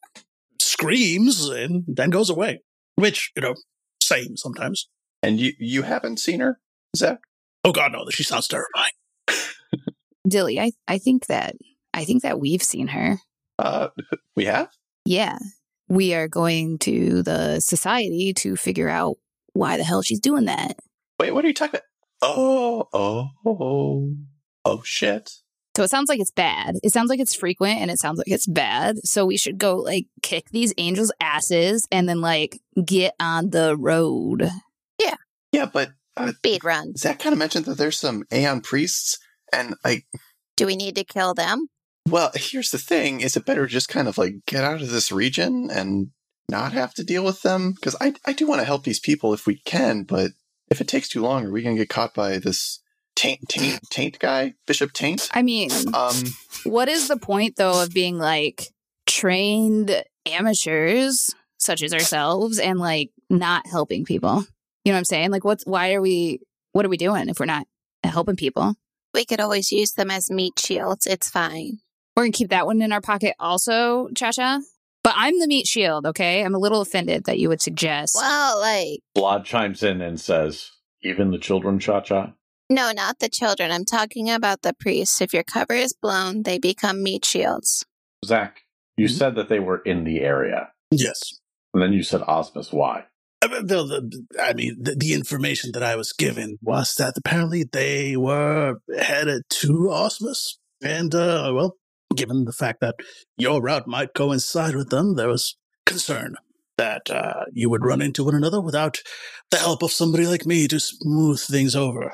[0.62, 2.62] Screams and then goes away,
[2.96, 3.56] which you know,
[4.02, 4.88] same sometimes.
[5.22, 6.60] And you you haven't seen her,
[6.96, 7.20] Zach?
[7.66, 8.06] Oh God, no!
[8.10, 8.94] She sounds terrifying.
[10.28, 11.56] Dilly, I I think that
[11.94, 13.20] I think that we've seen her.
[13.58, 13.90] Uh,
[14.36, 14.70] we have.
[15.06, 15.38] Yeah.
[15.88, 19.18] We are going to the society to figure out
[19.54, 20.78] why the hell she's doing that.
[21.20, 21.84] Wait, what are you talking about?
[22.22, 24.16] Oh, oh, oh,
[24.66, 25.32] oh, shit.
[25.76, 26.76] So it sounds like it's bad.
[26.84, 28.98] It sounds like it's frequent and it sounds like it's bad.
[29.06, 33.78] So we should go like kick these angels' asses and then like get on the
[33.78, 34.50] road.
[35.00, 35.16] Yeah,
[35.52, 36.96] Yeah, but uh, Speed run.
[36.98, 39.18] Zach kind of mentioned that there's some Aeon priests,
[39.54, 40.06] and like,
[40.58, 41.68] Do we need to kill them?
[42.10, 45.12] well, here's the thing: is it better just kind of like get out of this
[45.12, 46.08] region and
[46.50, 47.74] not have to deal with them?
[47.74, 50.32] Because I I do want to help these people if we can, but
[50.70, 52.80] if it takes too long, are we gonna get caught by this
[53.16, 55.30] taint taint taint guy, Bishop Taint?
[55.34, 56.16] I mean, Um,
[56.64, 58.68] what is the point though of being like
[59.08, 64.46] trained amateurs such as ourselves and like not helping people?
[64.86, 65.32] You know what I'm saying?
[65.32, 66.40] Like what's why are we
[66.72, 67.68] what are we doing if we're not
[68.04, 68.76] helping people?
[69.14, 71.06] We could always use them as meat shields.
[71.08, 71.80] It's fine.
[72.16, 74.62] We're gonna keep that one in our pocket also, Chacha.
[75.10, 76.44] But I'm the meat shield, okay?
[76.46, 78.14] I'm a little offended that you would suggest.
[78.14, 80.70] Well, like, Vlad chimes in and says,
[81.02, 82.34] Even the children, Cha Cha?
[82.70, 83.72] no, not the children.
[83.72, 85.20] I'm talking about the priests.
[85.20, 87.84] If your cover is blown, they become meat shields.
[88.24, 88.62] Zach,
[88.98, 89.18] you Mhm.
[89.18, 90.70] said that they were in the area.
[90.92, 91.20] Yes.
[91.74, 92.72] And then you said Osmus.
[92.72, 93.06] Why?
[93.42, 97.64] Uh, Well, the, I mean, the, the information that I was given was that apparently
[97.64, 100.58] they were headed to Osmus.
[100.84, 101.78] And, uh, well,
[102.16, 102.96] given the fact that
[103.38, 106.36] your route might coincide with them, there was concern
[106.78, 109.00] that uh, you would run into one another without
[109.52, 112.14] the help of somebody like me to smooth things over.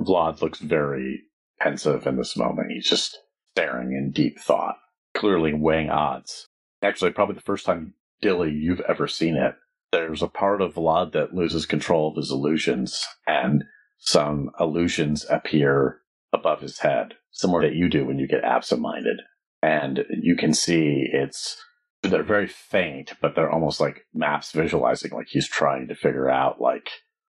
[0.00, 1.22] Vlad looks very
[1.60, 2.70] pensive in this moment.
[2.70, 3.18] He's just
[3.54, 4.76] staring in deep thought,
[5.14, 6.46] clearly weighing odds.
[6.82, 9.54] Actually, probably the first time, Dilly, you've ever seen it.
[9.90, 13.64] There's a part of Vlad that loses control of his illusions, and
[13.98, 16.00] some illusions appear
[16.32, 19.20] above his head, similar that you do when you get absent minded.
[19.62, 21.56] And you can see it's,
[22.02, 26.60] they're very faint, but they're almost like maps visualizing, like he's trying to figure out,
[26.60, 26.88] like,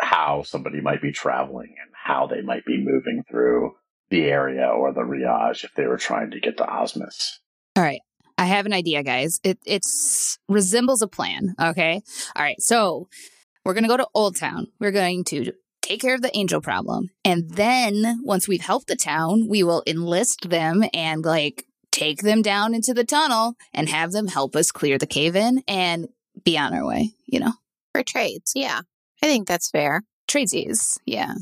[0.01, 3.72] how somebody might be traveling and how they might be moving through
[4.09, 7.38] the area or the Riage if they were trying to get to Osmus.
[7.76, 8.01] All right.
[8.38, 9.38] I have an idea, guys.
[9.45, 11.55] It it's resembles a plan.
[11.61, 12.01] Okay.
[12.34, 12.61] All right.
[12.61, 13.09] So
[13.64, 14.68] we're gonna go to Old Town.
[14.78, 15.53] We're going to
[15.91, 17.11] take care of the angel problem.
[17.24, 22.43] And then once we've helped the town, we will enlist them and like take them
[22.43, 26.09] down into the tunnel and have them help us clear the cave in and
[26.45, 27.55] be on our way, you know?
[27.93, 28.82] For trades, yeah.
[29.20, 30.03] I think that's fair.
[30.28, 30.99] Tradesies.
[31.07, 31.34] Yeah.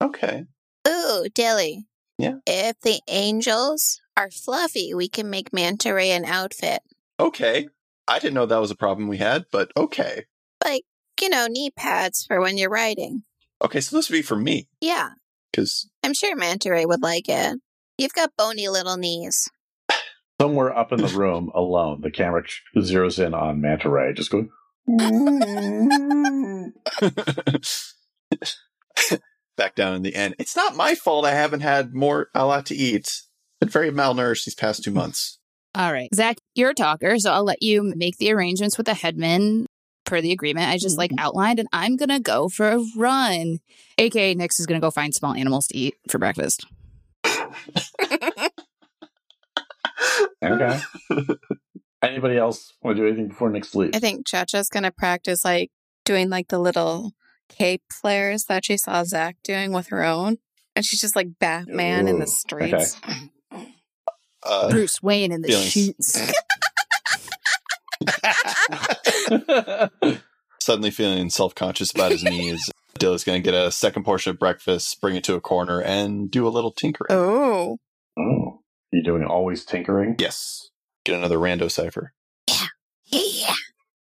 [0.00, 0.44] okay.
[0.86, 1.86] Ooh, Dilly.
[2.16, 2.36] Yeah?
[2.46, 6.80] If the angels are fluffy, we can make Manta Ray an outfit.
[7.18, 7.68] Okay.
[8.06, 10.26] I didn't know that was a problem we had, but okay.
[10.64, 10.84] Like,
[11.20, 13.24] you know, knee pads for when you're riding.
[13.62, 15.10] Okay, so this would be for me Yeah,
[15.50, 17.58] because I'm sure Manta Ray would like it.
[17.98, 19.48] You've got bony little knees.
[20.40, 22.42] Somewhere up in the room, alone, the camera
[22.76, 24.50] zeroes in on Manta Ray, just going,
[24.88, 26.72] mm.
[29.56, 30.34] back down in the end.
[30.38, 33.22] It's not my fault I haven't had more a lot to eat.
[33.60, 35.38] Been very malnourished these past two months.
[35.74, 36.08] All right.
[36.14, 39.66] Zach, you're a talker, so I'll let you make the arrangements with the headman
[40.06, 43.58] per the agreement I just like outlined, and I'm gonna go for a run.
[43.98, 46.64] AKA Nyx is gonna go find small animals to eat for breakfast.
[50.42, 50.80] okay.
[52.02, 53.96] Anybody else want to do anything before Nick sleeps?
[53.96, 55.70] I think Chacha's gonna practice like
[56.04, 57.12] doing like the little
[57.48, 60.38] cape flares that she saw Zach doing with her own.
[60.74, 63.00] And she's just like Batman in the Ooh, streets.
[64.42, 65.70] Uh, Bruce Wayne in the feelings.
[65.70, 66.32] sheets.
[70.60, 72.70] suddenly feeling self conscious about his knees.
[72.98, 76.30] Dilly's going to get a second portion of breakfast, bring it to a corner, and
[76.30, 77.08] do a little tinkering.
[77.10, 77.76] Oh.
[78.18, 78.60] oh,
[78.90, 80.16] you doing always tinkering?
[80.18, 80.70] Yes.
[81.04, 82.12] Get another rando cypher.
[83.06, 83.54] Yeah.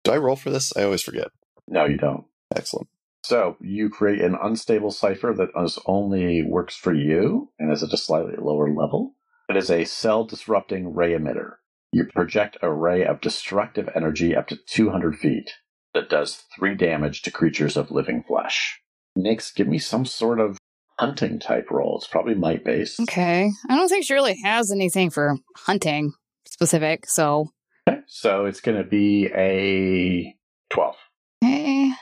[0.05, 0.72] Do I roll for this?
[0.77, 1.29] I always forget.
[1.66, 2.25] No, you don't.
[2.55, 2.89] Excellent.
[3.25, 7.93] So you create an unstable cipher that is only works for you and is at
[7.93, 9.14] a slightly lower level.
[9.49, 11.55] It is a cell disrupting ray emitter.
[11.95, 15.53] You project a ray of destructive energy up to 200 feet
[15.95, 18.80] that does three damage to creatures of living flesh.
[19.16, 20.59] Nyx, give me some sort of
[20.99, 21.97] hunting type roll.
[21.99, 22.99] It's probably might based.
[23.03, 23.49] Okay.
[23.70, 26.12] I don't think she really has anything for hunting
[26.49, 27.07] specific.
[27.07, 27.51] So,
[27.88, 30.34] Okay, So it's going to be a
[30.70, 30.97] 12.
[31.45, 31.92] okay.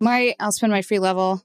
[0.00, 1.42] My, I'll spend my free level.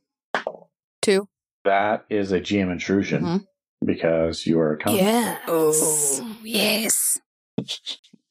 [1.01, 1.27] Two.
[1.65, 3.45] That is a GM intrusion Mhm.
[3.85, 5.39] because you are a con- Yeah.
[5.47, 7.19] Oh, yes.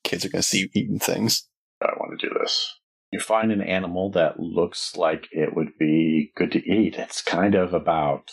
[0.04, 1.48] Kids are going to see you eating things.
[1.82, 2.78] I want to do this.
[3.12, 6.96] You find an animal that looks like it would be good to eat.
[6.96, 8.30] It's kind of about,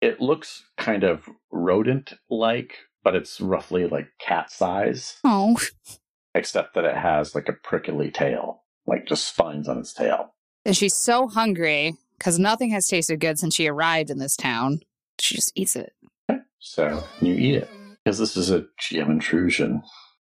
[0.00, 2.74] it looks kind of rodent like,
[3.04, 5.56] but it's roughly like cat size, Oh,
[6.34, 10.34] except that it has like a prickly tail, like just spines on its tail.
[10.64, 14.80] and she's so hungry because nothing has tasted good since she arrived in this town.
[15.20, 15.92] She just eats it.
[16.58, 17.68] So you eat it.
[18.04, 19.82] Because this is a GM intrusion.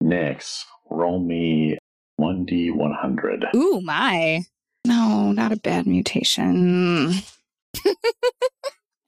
[0.03, 1.79] Nyx, roll me
[2.21, 3.55] 1d100.
[3.55, 4.43] Ooh, my.
[4.87, 7.15] No, not a bad mutation.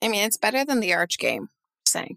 [0.02, 1.48] I mean, it's better than the Arch game.
[1.84, 2.16] Just saying.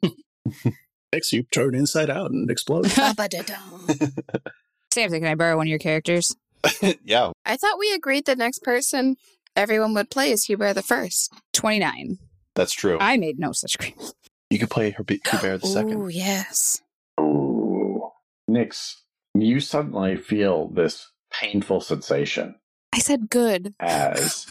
[1.11, 2.87] Makes you turn inside out and explode.
[4.91, 6.35] Samson, can I borrow one of your characters?
[7.03, 7.31] yeah.
[7.45, 9.17] I thought we agreed the next person
[9.55, 11.33] everyone would play is Hubert the First.
[11.53, 12.17] 29.
[12.55, 12.97] That's true.
[12.99, 14.13] I made no such agreement.
[14.49, 16.01] you could play her Bear the second.
[16.01, 16.81] Oh, yes.
[18.49, 18.95] Nyx,
[19.33, 22.55] you suddenly feel this painful sensation
[22.93, 23.73] I said good.
[23.79, 24.45] as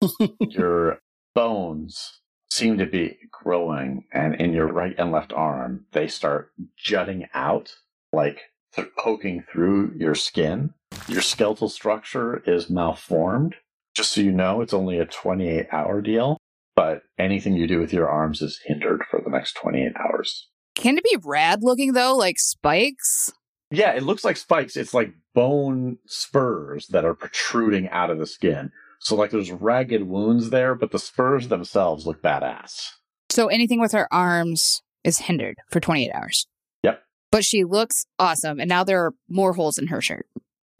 [0.40, 1.00] your
[1.34, 2.20] bones
[2.50, 7.74] seem to be growing, and in your right and left arm, they start jutting out,
[8.12, 8.40] like
[8.74, 10.74] th- poking through your skin.
[11.08, 13.56] Your skeletal structure is malformed.
[13.94, 16.38] Just so you know, it's only a 28 hour deal,
[16.76, 20.48] but anything you do with your arms is hindered for the next 28 hours.
[20.82, 23.32] Can it be rad looking though, like spikes?
[23.70, 24.76] Yeah, it looks like spikes.
[24.76, 28.72] It's like bone spurs that are protruding out of the skin.
[28.98, 32.88] So like there's ragged wounds there, but the spurs themselves look badass.
[33.30, 36.48] So anything with her arms is hindered for 28 hours.
[36.82, 37.00] Yep.
[37.30, 38.58] But she looks awesome.
[38.58, 40.26] And now there are more holes in her shirt.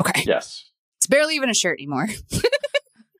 [0.00, 0.24] Okay.
[0.26, 0.68] Yes.
[0.98, 2.08] It's barely even a shirt anymore.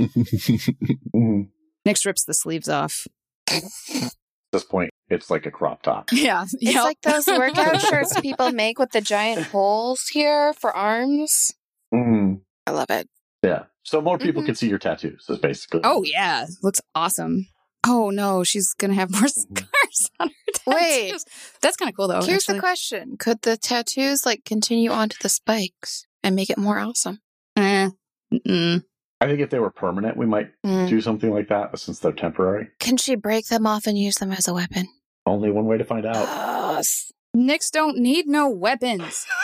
[1.85, 3.07] Nick strips the sleeves off.
[4.53, 6.09] At this point, it's like a crop top.
[6.13, 6.45] Yeah.
[6.61, 11.53] It's like those workout shirts people make with the giant holes here for arms.
[11.95, 12.41] Mhm.
[12.67, 13.09] I love it.
[13.43, 13.65] Yeah.
[13.83, 14.47] So more people Mhm.
[14.47, 15.81] can see your tattoos, is basically.
[15.85, 16.47] Oh, yeah.
[16.63, 17.47] Looks awesome.
[17.87, 18.45] Oh, no.
[18.45, 20.67] She's going to have more scars on her tattoos.
[20.67, 21.25] Wait.
[21.63, 22.21] That's kind of cool, though.
[22.23, 22.55] Here's actually.
[22.57, 27.21] the question Could the tattoos like continue onto the spikes and make it more awesome?
[27.57, 27.89] Eh.
[28.33, 28.85] Mm-mm.
[29.23, 30.89] I think if they were permanent, we might Mm.
[30.89, 31.71] do something like that.
[31.71, 34.89] But since they're temporary, Can she break them off and use them as a weapon?
[35.27, 36.27] only one way to find out.
[36.75, 37.13] Yes.
[37.37, 39.25] Nyx don't need no weapons.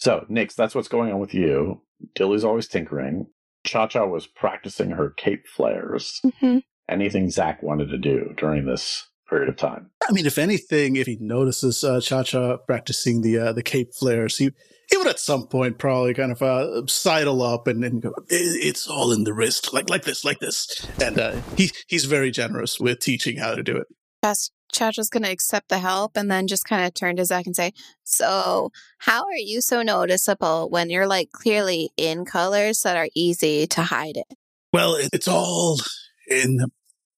[0.00, 1.80] So, Nyx, that's what's going on with you.
[2.14, 3.26] Dilly's always tinkering.
[3.64, 6.20] Cha Cha was practicing her cape flares.
[6.24, 6.62] Mhm.
[6.88, 9.90] Anything Zach wanted to do during this period of time.
[10.08, 13.92] I mean, if anything, if he notices uh, Cha Cha practicing the uh, the cape
[13.92, 14.52] flares, he
[14.90, 18.88] he would at some point probably kind of uh, sidle up and, and go, "It's
[18.88, 22.80] all in the wrist, like like this, like this." And uh, he he's very generous
[22.80, 23.86] with teaching how to do it.
[24.22, 24.50] Yes.
[24.70, 27.56] Chacha's going to accept the help and then just kind of turn to Zach and
[27.56, 27.72] say,
[28.04, 33.66] So, how are you so noticeable when you're like clearly in colors that are easy
[33.68, 34.36] to hide it?
[34.72, 35.80] Well, it, it's all
[36.28, 36.58] in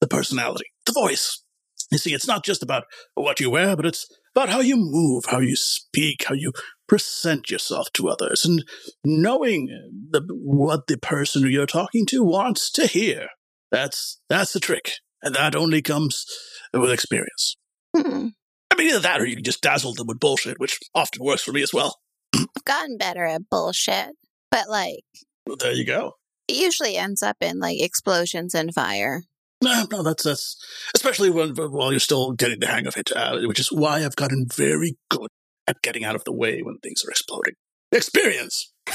[0.01, 1.43] the personality, the voice.
[1.91, 5.25] You see, it's not just about what you wear, but it's about how you move,
[5.27, 6.53] how you speak, how you
[6.89, 8.65] present yourself to others, and
[9.05, 9.67] knowing
[10.11, 13.29] the, what the person you're talking to wants to hear.
[13.71, 16.25] That's that's the trick, and that only comes
[16.73, 17.57] with experience.
[17.97, 18.29] Hmm.
[18.73, 21.43] I mean, either that or you can just dazzle them with bullshit, which often works
[21.43, 21.99] for me as well.
[22.35, 24.11] I've gotten better at bullshit,
[24.51, 25.01] but like,
[25.47, 26.13] Well, there you go.
[26.49, 29.23] it usually ends up in like explosions and fire.
[29.63, 30.57] No, no, that's that's
[30.95, 34.17] especially when while you're still getting the hang of it, uh, which is why I've
[34.17, 35.29] gotten very good
[35.67, 37.55] at getting out of the way when things are exploding.
[37.93, 38.73] Experience.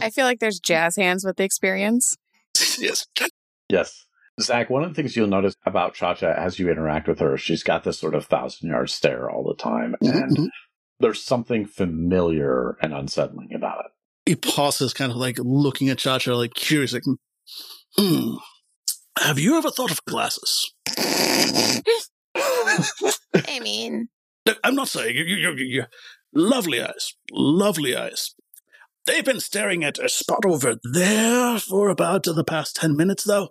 [0.00, 2.14] I feel like there's jazz hands with the experience.
[2.78, 3.06] yes.
[3.68, 4.06] Yes.
[4.40, 7.62] Zach, one of the things you'll notice about Chacha as you interact with her, she's
[7.62, 9.96] got this sort of thousand yard stare all the time.
[10.02, 10.48] And Mhm.
[11.00, 13.92] there's something familiar and unsettling about it.
[14.26, 17.04] He pauses, kind of like looking at Chacha, like curious, like,
[17.96, 18.34] hmm.
[19.18, 20.72] Have you ever thought of glasses?
[22.36, 24.08] I mean,
[24.46, 25.84] Look, I'm not saying you, you, you, you,
[26.32, 28.34] lovely eyes, lovely eyes.
[29.06, 33.48] They've been staring at a spot over there for about the past 10 minutes, though.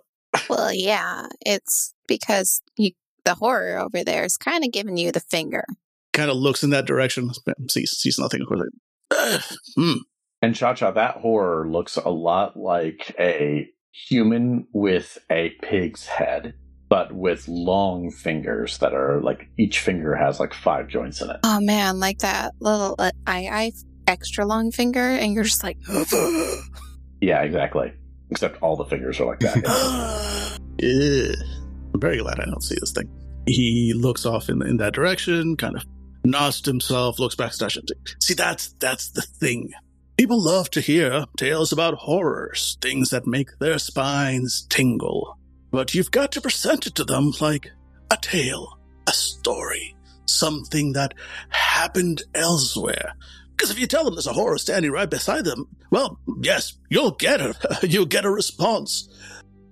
[0.48, 2.92] well, yeah, it's because you,
[3.24, 5.64] the horror over there is kind of giving you the finger.
[6.12, 7.30] Kind of looks in that direction,
[7.68, 8.40] sees, sees nothing.
[8.42, 8.70] Of course,
[9.10, 9.38] "Uh,
[9.74, 9.92] hmm.
[10.40, 13.68] And Cha Cha, that horror looks a lot like a
[14.08, 16.54] human with a pig's head,
[16.88, 21.40] but with long fingers that are like each finger has like five joints in it.
[21.44, 23.72] Oh man, like that little uh, I I
[24.06, 25.78] extra long finger, and you're just like,
[27.20, 27.92] Yeah, exactly.
[28.30, 30.58] Except all the fingers are like that.
[30.82, 31.36] Ugh.
[31.94, 33.10] I'm very glad I don't see this thing.
[33.46, 35.84] He looks off in, in that direction, kind of
[36.24, 37.80] nods to himself, looks back at Stasha.
[38.20, 39.72] See, that's that's the thing.
[40.16, 45.38] People love to hear tales about horrors, things that make their spines tingle.
[45.70, 47.70] But you've got to present it to them like
[48.10, 49.94] a tale, a story,
[50.24, 51.14] something that
[51.50, 53.14] happened elsewhere.
[53.50, 57.10] Because if you tell them there's a horror standing right beside them, well, yes, you'll
[57.10, 59.08] get a you'll get a response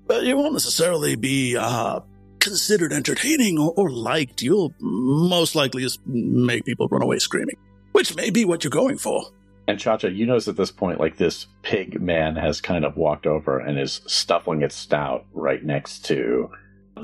[0.07, 2.01] but it won't necessarily be uh,
[2.39, 4.43] considered entertaining or, or liked.
[4.43, 7.57] You'll most likely just make people run away screaming,
[7.93, 9.25] which may be what you're going for.
[9.67, 12.97] And Chacha, Cha, you notice at this point, like this pig man has kind of
[12.97, 16.51] walked over and is stuffing its snout right next to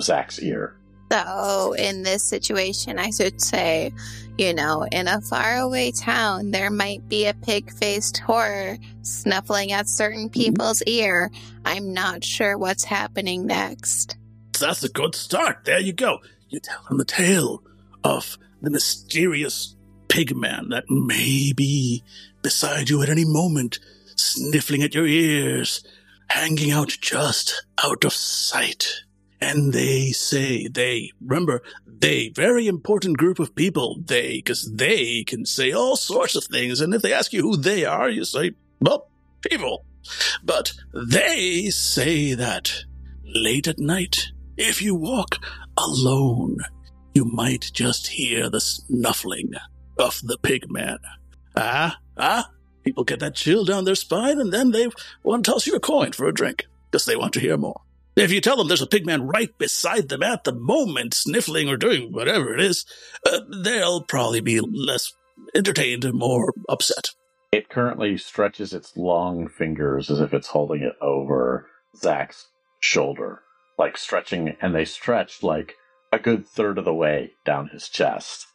[0.00, 0.76] Zach's ear.
[1.10, 3.92] So, in this situation, I should say,
[4.38, 9.88] you know, in a faraway town, there might be a pig faced horror snuffling at
[9.88, 10.40] certain mm-hmm.
[10.40, 11.30] people's ear.
[11.64, 14.16] I'm not sure what's happening next.
[14.60, 15.64] That's a good start.
[15.64, 16.20] There you go.
[16.48, 17.64] You tell them the tale
[18.04, 19.74] of the mysterious
[20.08, 22.04] pig man that may be
[22.42, 23.78] beside you at any moment,
[24.16, 25.84] sniffling at your ears,
[26.28, 29.02] hanging out just out of sight.
[29.40, 35.46] And they say, they, remember, they, very important group of people, they, because they can
[35.46, 36.80] say all sorts of things.
[36.80, 39.08] And if they ask you who they are, you say, well,
[39.48, 39.84] people.
[40.42, 42.84] But they say that
[43.24, 45.36] late at night, if you walk
[45.76, 46.58] alone,
[47.14, 49.52] you might just hear the snuffling
[49.98, 50.98] of the pig man.
[51.56, 52.50] Ah, ah,
[52.84, 54.88] people get that chill down their spine and then they
[55.22, 57.80] want to toss you a coin for a drink because they want to hear more.
[58.16, 61.68] If you tell them there's a pig man right beside them at the moment, sniffling
[61.68, 62.84] or doing whatever it is,
[63.26, 65.12] uh, they'll probably be less
[65.54, 67.10] entertained and more upset.
[67.52, 72.48] It currently stretches its long fingers as if it's holding it over Zach's
[72.80, 73.42] shoulder,
[73.78, 75.74] like stretching, and they stretch like
[76.12, 78.46] a good third of the way down his chest.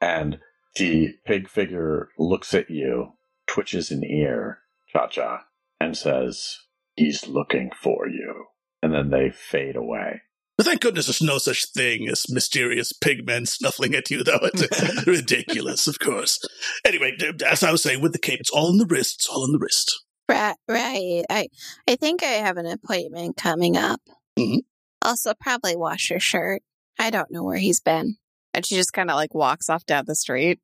[0.00, 0.38] And
[0.76, 3.12] the pig figure looks at you,
[3.46, 4.58] twitches an ear,
[4.92, 5.44] Cha Cha,
[5.80, 6.58] and says,
[6.94, 8.46] He's looking for you.
[8.82, 10.22] And then they fade away.
[10.56, 14.38] But thank goodness there's no such thing as mysterious pigmen snuffling at you, though.
[14.42, 16.40] It's ridiculous, of course.
[16.84, 17.16] Anyway,
[17.46, 19.16] as I was saying, with the cape, it's all in the wrist.
[19.16, 20.02] It's all in the wrist.
[20.28, 21.24] Right, right.
[21.28, 21.48] I,
[21.86, 24.00] I think I have an appointment coming up.
[24.38, 24.60] Mhm.
[25.02, 26.62] Also, probably wash your shirt.
[26.98, 28.16] I don't know where he's been.
[28.54, 30.58] And she just kind of like walks off down the street.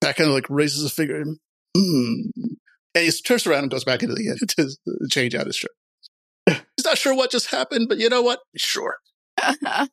[0.00, 1.24] That kind of like raises his finger.
[1.76, 2.14] Hmm.
[2.96, 5.70] And he turns around and goes back into the inn to change out his shirt.
[6.76, 8.40] He's not sure what just happened, but you know what?
[8.56, 8.96] Sure.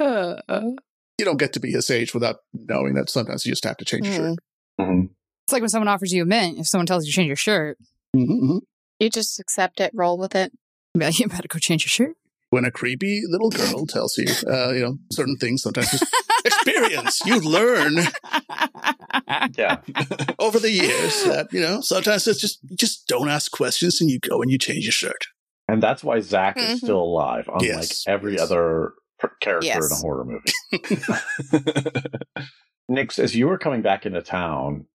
[0.00, 3.84] You don't get to be his age without knowing that sometimes you just have to
[3.84, 4.38] change your shirt.
[4.80, 5.08] Mhm.
[5.46, 6.58] It's like when someone offers you a mint.
[6.60, 7.76] If someone tells you to change your shirt,
[8.14, 8.60] Mhm.
[9.00, 10.52] You just accept it, roll with it.
[10.94, 12.16] you'd be like, you better go change your shirt.
[12.50, 16.04] When a creepy little girl tells you, uh, you know, certain things, sometimes just
[16.66, 17.20] experience.
[17.26, 17.96] You learn
[19.56, 19.80] Yeah.
[20.38, 24.10] over the years that you know sometimes it's just you just don't ask questions and
[24.10, 25.26] you go and you change your shirt.
[25.68, 26.84] And that's why Zach is Mhm.
[26.84, 28.40] still alive, unlike Yes, every yes.
[28.42, 30.52] other per- character in a horror movie.
[32.90, 34.86] Nyx, as you were coming back into town,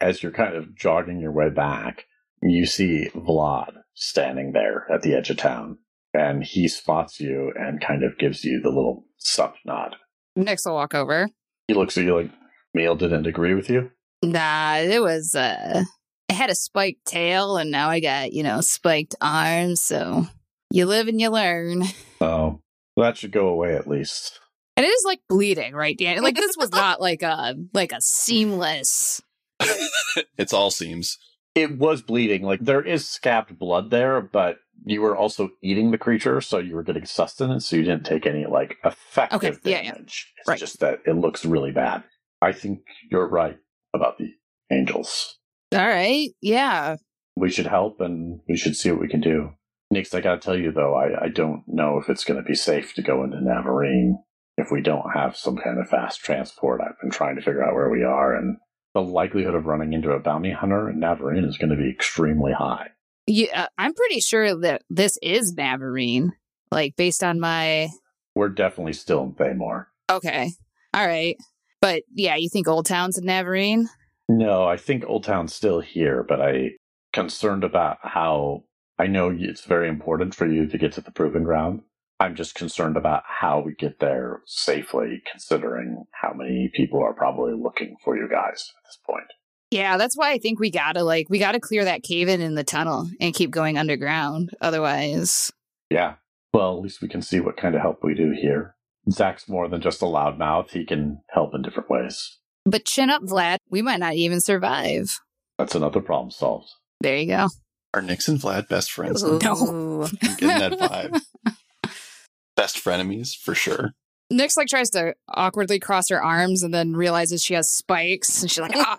[0.00, 2.04] as you're kind of jogging your way back,
[2.42, 5.78] you see Vlad standing there at the edge of town.
[6.14, 9.96] And he spots you and kind of gives you the little sup nod.
[10.36, 11.28] Next, I'll walk over.
[11.68, 12.30] He looks at you like,
[12.74, 13.90] Meal didn't agree with you?
[14.22, 15.84] Nah, it was, uh,
[16.28, 19.82] it had a spiked tail and now I got, you know, spiked arms.
[19.82, 20.26] So
[20.70, 21.84] you live and you learn.
[22.20, 22.60] Oh,
[22.96, 24.40] that should go away at least.
[24.76, 26.22] And it is like bleeding, right, Dan?
[26.22, 29.20] Like this was not like a like a seamless.
[30.38, 31.18] it's all seams.
[31.54, 32.42] It was bleeding.
[32.42, 36.74] Like there is scabbed blood there, but you were also eating the creature, so you
[36.74, 39.92] were getting sustenance, so you didn't take any like effective Okay, yeah, yeah.
[39.92, 40.32] damage.
[40.38, 40.58] It's Right.
[40.58, 42.02] just that it looks really bad.
[42.40, 42.80] I think
[43.10, 43.58] you're right
[43.94, 44.32] about the
[44.70, 45.38] angels.
[45.72, 46.96] All right, yeah.
[47.36, 49.50] We should help and we should see what we can do.
[49.90, 52.94] Next, I gotta tell you though, I, I don't know if it's gonna be safe
[52.94, 54.14] to go into Navarene
[54.58, 56.80] if we don't have some kind of fast transport.
[56.82, 58.56] I've been trying to figure out where we are, and
[58.94, 62.88] the likelihood of running into a bounty hunter in Navarene is gonna be extremely high.
[63.26, 66.30] Yeah, uh, I'm pretty sure that this is Navarene.
[66.70, 67.90] Like based on my
[68.34, 69.86] We're definitely still in Thaemor.
[70.10, 70.52] okay,
[70.94, 71.36] all right,
[71.80, 73.86] but yeah, you think Old Town's in Navarene?
[74.28, 76.70] No, I think Old Town's still here, but I
[77.12, 78.64] concerned about how
[78.98, 81.82] I know it's very important for you to get to the proving ground.
[82.20, 87.52] I'm just concerned about how we get there safely, considering how many people are probably
[87.52, 89.26] looking for you guys at this point.
[89.72, 92.54] Yeah, that's why I think we gotta like we gotta clear that cave in in
[92.54, 94.50] the tunnel and keep going underground.
[94.60, 95.50] Otherwise,
[95.90, 96.16] Yeah.
[96.52, 98.74] Well, at least we can see what kind of help we do here.
[99.10, 100.70] Zach's more than just a loudmouth.
[100.70, 102.38] He can help in different ways.
[102.66, 103.56] but chin up, Vlad.
[103.70, 105.18] We might not even survive.
[105.58, 106.68] That's another problem solved.
[107.00, 107.48] There you go.
[107.94, 109.24] Are Nyx and Vlad best friends?
[109.24, 109.38] Ooh.
[109.42, 110.06] No.
[110.22, 111.20] I'm getting that vibe.
[112.56, 113.92] best frenemies for sure.
[114.30, 118.50] Nyx like tries to awkwardly cross her arms and then realizes she has spikes and
[118.50, 118.98] she's like, ah.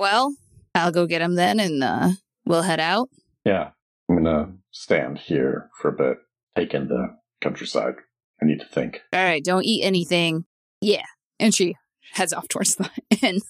[0.00, 0.34] Well,
[0.74, 2.10] I'll go get him then and uh,
[2.46, 3.10] we'll head out.
[3.44, 3.72] Yeah.
[4.08, 6.16] I'm going to stand here for a bit,
[6.56, 7.96] take in the countryside.
[8.42, 9.02] I need to think.
[9.12, 10.46] All right, don't eat anything.
[10.80, 11.04] Yeah.
[11.38, 11.76] And she
[12.14, 12.88] heads off towards the
[13.22, 13.40] inn.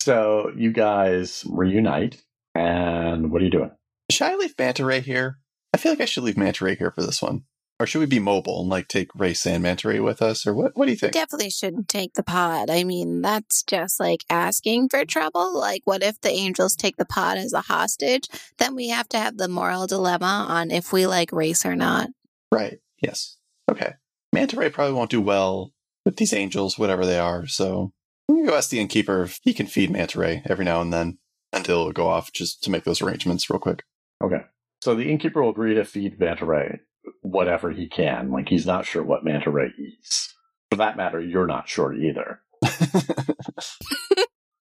[0.00, 2.22] So you guys reunite,
[2.54, 3.72] and what are you doing?
[4.10, 5.38] Should I leave Manta Ray here?
[5.74, 7.42] I feel like I should leave Manta Ray here for this one.
[7.80, 10.46] Or should we be mobile and like take Ray and Manta Ray with us?
[10.46, 10.76] Or what?
[10.76, 11.12] What do you think?
[11.12, 12.70] Definitely shouldn't take the pod.
[12.70, 15.56] I mean, that's just like asking for trouble.
[15.56, 18.28] Like, what if the angels take the pod as a hostage?
[18.58, 22.10] Then we have to have the moral dilemma on if we like race or not.
[22.50, 22.78] Right.
[23.00, 23.36] Yes.
[23.70, 23.94] Okay.
[24.32, 25.72] Manta Ray probably won't do well
[26.04, 27.46] with these angels, whatever they are.
[27.46, 27.92] So
[28.28, 30.92] I'm gonna go ask the innkeeper if he can feed Manta Ray every now and
[30.92, 31.18] then
[31.52, 33.84] until it'll go off just to make those arrangements real quick.
[34.22, 34.42] Okay.
[34.82, 36.80] So the innkeeper will agree to feed Manta Ray
[37.22, 38.30] whatever he can.
[38.30, 40.34] Like he's not sure what Manta Ray eats.
[40.70, 42.40] For that matter, you're not sure either.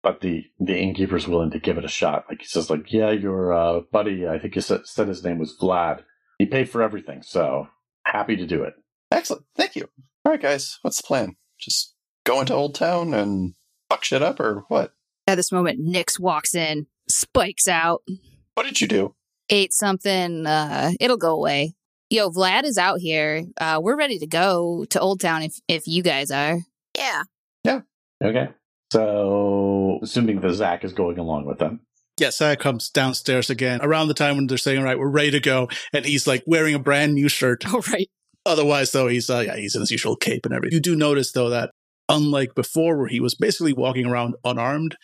[0.03, 2.27] But the the innkeeper's willing to give it a shot.
[2.29, 5.39] Like he says, like, yeah, your uh, buddy, I think he said, said his name
[5.41, 6.05] was Vlad.
[6.39, 7.67] He paid for everything, so
[8.05, 8.75] happy to do it.
[9.11, 9.47] Excellent.
[9.57, 9.89] Thank you.
[10.25, 10.79] All right, guys.
[10.83, 11.35] What's the plan?
[11.59, 11.93] Just
[12.23, 13.55] go into Old Town and
[13.91, 14.93] fuck shit up, or what?
[15.27, 18.03] At this moment, Nyx walks in, spikes out,
[18.55, 19.15] What did you do?
[19.49, 20.47] ate something.
[20.47, 21.75] Uh, it'll go away.
[22.09, 23.45] Yo, Vlad is out here.
[23.61, 26.59] Uh, we're ready to go to Old Town if if you guys are.
[26.97, 27.23] Yeah.
[27.65, 27.81] Yeah.
[28.23, 28.49] Okay.
[28.93, 31.81] So assuming that Zach is going along with them.
[32.19, 35.33] Yeah, Sarah comes downstairs again around the time when they're saying, "All right, we're ready
[35.33, 37.65] to go," and he's like wearing a brand new shirt.
[37.75, 38.09] Oh right.
[38.47, 40.77] Otherwise, though, he's uh, yeah, he's in his usual cape and everything.
[40.77, 41.73] You do notice though that
[42.09, 44.97] unlike before, where he was basically walking around unarmed,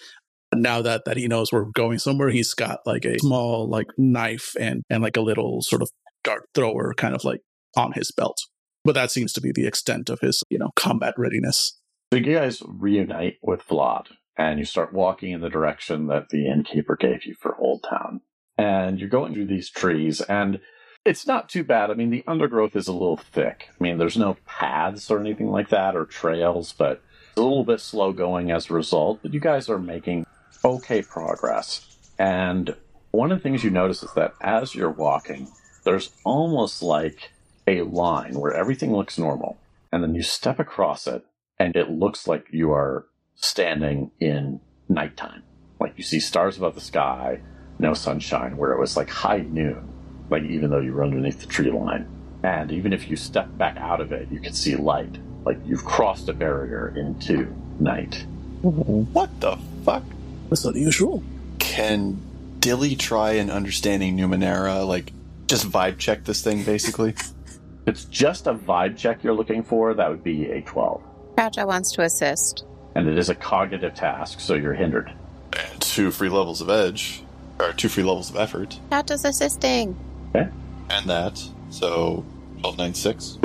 [0.55, 4.55] now that that he knows we're going somewhere, he's got like a small like knife
[4.61, 5.91] and and like a little sort of
[6.25, 7.41] dart thrower kind of like
[7.77, 8.39] on his belt.
[8.85, 11.79] But that seems to be the extent of his you know combat readiness.
[12.13, 16.47] So you guys reunite with Vlad, and you start walking in the direction that the
[16.47, 18.21] innkeeper gave you for Old Town.
[18.59, 20.61] And you're going through these trees, and
[21.05, 21.91] it's not too bad.
[21.91, 23.69] I mean, the undergrowth is a little thick.
[23.71, 27.03] I mean, there's no paths or anything like that, or trails, but
[27.37, 29.21] a little bit slow going as a result.
[29.23, 30.27] But you guys are making
[30.65, 31.97] okay progress.
[32.19, 32.77] And
[33.11, 35.49] one of the things you notice is that as you're walking,
[35.85, 37.33] there's almost like
[37.67, 39.59] a line where everything looks normal.
[39.91, 41.25] And then you step across it,
[41.59, 45.43] and it looks like you are standing in nighttime.
[45.79, 47.41] Like you see stars above the sky,
[47.79, 49.89] no sunshine, where it was like high noon,
[50.31, 52.09] like even though you were underneath the tree line.
[52.43, 55.19] And even if you step back out of it, you can see light.
[55.45, 58.25] Like you've crossed a barrier into night.
[58.63, 60.05] What the fuck?
[60.49, 61.23] That's unusual.
[61.59, 62.21] Can
[62.61, 64.87] Dilly try an understanding Numenera?
[64.87, 65.13] Like,
[65.53, 67.11] just vibe check this thing, basically?
[67.11, 67.33] If
[67.87, 71.03] it's just a vibe check you're looking for, that would be a 12.
[71.37, 72.65] Kracha wants to assist.
[72.95, 75.13] And it is a cognitive task, so you're hindered.
[75.53, 77.23] and two free levels of edge,
[77.61, 79.95] or two free levels of effort, Kracha's assisting.
[80.35, 80.49] Okay.
[80.89, 81.43] and that.
[81.69, 82.25] So,
[82.61, 83.39] 12, 9, 6,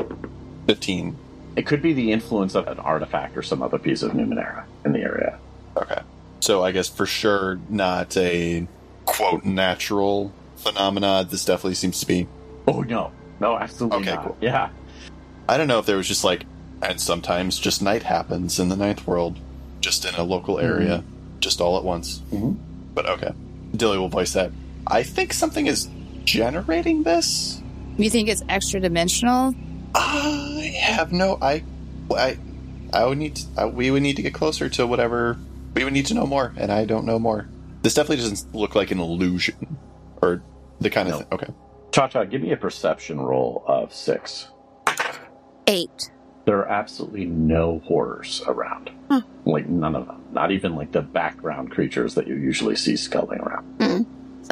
[0.65, 1.17] 15.
[1.57, 4.93] It could be the influence of an artifact or some other piece of Numenera in
[4.93, 5.39] the area.
[5.75, 5.99] Okay.
[6.39, 8.65] So, I guess for sure not a
[9.05, 10.31] quote natural
[10.67, 11.25] phenomena.
[11.29, 12.27] This definitely seems to be.
[12.67, 13.11] Oh, no.
[13.39, 14.25] No, absolutely Okay, not.
[14.25, 14.37] cool.
[14.41, 14.69] Yeah.
[15.47, 16.45] I don't know if there was just like
[16.81, 19.39] And sometimes just night happens in the ninth world,
[19.81, 21.03] just in a local area,
[21.39, 22.21] just all at once.
[22.31, 22.55] Mhm.
[22.93, 23.31] But okay.
[23.75, 24.51] Dilly will voice that.
[24.85, 25.87] I think something is
[26.23, 27.61] generating this.
[27.97, 29.55] You think it's extra dimensional?
[29.95, 31.37] I have no.
[31.41, 31.63] I.
[32.15, 32.37] I.
[32.93, 33.35] I would need.
[33.37, 35.37] To, I, we would need to get closer to whatever.
[35.73, 37.47] We would need to know more, and I don't know more.
[37.81, 39.77] This definitely doesn't look like an illusion,
[40.21, 40.41] or
[40.79, 41.17] the kind of No.
[41.19, 41.27] thing.
[41.31, 41.53] Okay.
[41.91, 44.47] Cha Cha, give me a perception roll of six.
[45.67, 46.11] Eight.
[46.45, 48.89] There are absolutely no horrors around.
[49.09, 49.21] Huh.
[49.45, 50.23] Like none of them.
[50.31, 53.65] Not even like the background creatures that you usually see sculling around.
[53.81, 54.01] Hmm.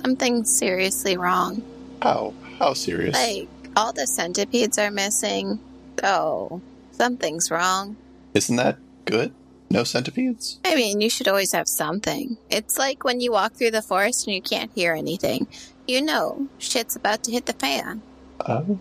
[0.03, 1.61] Something's seriously wrong.
[2.01, 2.33] How?
[2.59, 3.15] How serious?
[3.15, 3.47] Like,
[3.77, 5.59] all the centipedes are missing.
[6.03, 6.61] Oh,
[6.91, 7.95] something's wrong.
[8.33, 9.33] Isn't that good?
[9.69, 10.59] No centipedes?
[10.65, 12.37] I mean, you should always have something.
[12.49, 15.47] It's like when you walk through the forest and you can't hear anything.
[15.87, 18.01] You know, shit's about to hit the fan.
[18.47, 18.79] Oh.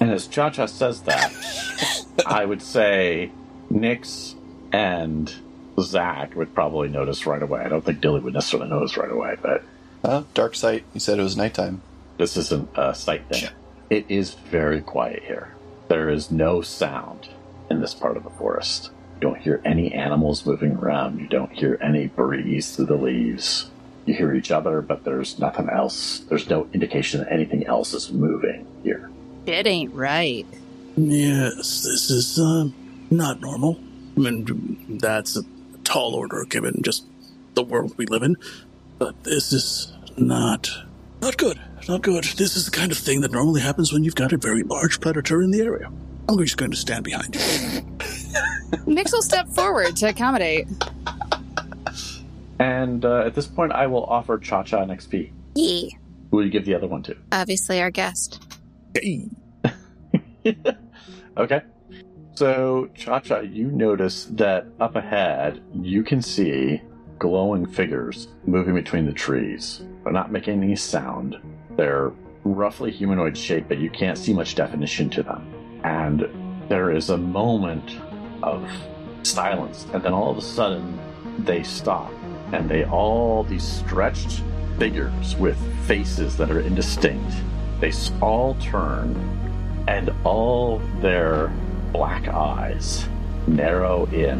[0.00, 1.32] And as Cha Cha says that,
[2.26, 3.30] I would say
[3.72, 4.34] Nyx
[4.72, 5.32] and
[5.80, 7.62] Zach would probably notice right away.
[7.62, 9.62] I don't think Dilly would necessarily notice right away, but
[10.06, 10.84] Oh, dark sight.
[10.92, 11.80] You said it was nighttime.
[12.18, 13.40] this isn't a sight thing.
[13.40, 13.50] Sure.
[13.90, 15.54] It is very quiet here.
[15.88, 17.28] There is no sound
[17.70, 18.90] in this part of the forest.
[19.16, 21.20] You don't hear any animals moving around.
[21.20, 23.70] You don't hear any breeze through the leaves.
[24.06, 26.20] You hear each other, but there's nothing else.
[26.28, 29.10] There's no indication that anything else is moving here.
[29.46, 30.46] It ain't right.
[30.96, 32.74] Yes, this is um,
[33.10, 33.78] not normal.
[34.16, 35.42] I mean, that's a
[35.84, 37.06] tall order given just
[37.54, 38.36] the world we live in.
[38.98, 40.70] But this is not
[41.20, 41.60] not good.
[41.88, 42.24] Not good.
[42.24, 45.00] This is the kind of thing that normally happens when you've got a very large
[45.00, 45.90] predator in the area.
[46.28, 47.40] I'm just going to stand behind you.
[48.86, 50.66] Nyx will step forward to accommodate.
[52.58, 55.32] And uh, at this point, I will offer Cha Cha an XP.
[55.56, 55.96] Yee.
[56.30, 57.16] Who will you give the other one to?
[57.32, 58.42] Obviously, our guest.
[58.94, 59.28] Hey,
[61.36, 61.62] Okay.
[62.34, 66.80] So, Cha Cha, you notice that up ahead, you can see
[67.18, 69.82] glowing figures moving between the trees.
[70.02, 71.36] They're not making any sound.
[71.76, 72.12] They're
[72.44, 75.80] roughly humanoid shape, but you can't see much definition to them.
[75.84, 76.28] And
[76.68, 77.96] there is a moment
[78.42, 78.68] of
[79.22, 80.98] silence, and then all of a sudden,
[81.38, 82.12] they stop.
[82.54, 84.40] And they all, these stretched
[84.78, 85.58] figures with
[85.88, 87.34] faces that are indistinct,
[87.80, 89.16] they all turn
[89.88, 91.48] and all their
[91.92, 93.08] black eyes
[93.48, 94.38] narrow in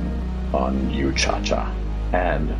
[0.55, 1.75] on you, Cha Cha.
[2.13, 2.51] And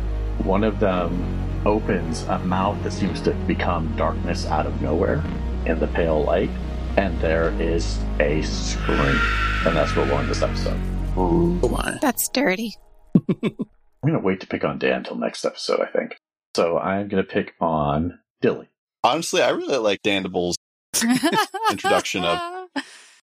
[0.45, 5.23] one of them opens a mouth that seems to become darkness out of nowhere
[5.65, 6.49] in the pale light,
[6.97, 9.19] and there is a scream.
[9.65, 10.79] And that's where we'll end this episode.
[11.15, 11.97] oh my.
[12.01, 12.75] That's dirty.
[14.05, 16.15] I'm going to wait to pick on Dan until next episode, I think.
[16.55, 18.69] So I'm going to pick on Dilly.
[19.03, 20.57] Honestly, I really like Dandible's
[21.71, 22.67] Introduction of-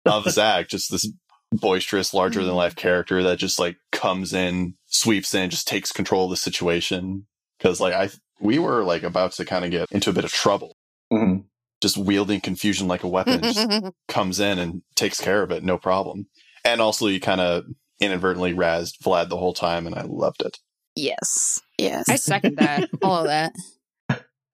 [0.07, 1.09] of Zach, just this
[1.53, 6.25] boisterous, larger than life character that just like comes in, sweeps in, just takes control
[6.25, 7.27] of the situation.
[7.61, 8.11] Cause like I,
[8.41, 10.75] we were like about to kind of get into a bit of trouble.
[11.13, 11.45] Mhm.
[11.81, 13.69] Just wielding confusion like a weapon, just
[14.09, 16.27] comes in and takes care of it, no problem.
[16.65, 17.65] And also, you kind of
[18.01, 20.59] inadvertently razzed Vlad the whole time, and I loved it.
[20.95, 21.61] yes.
[21.79, 22.09] yes.
[22.09, 22.89] I second that.
[23.03, 23.53] All of that.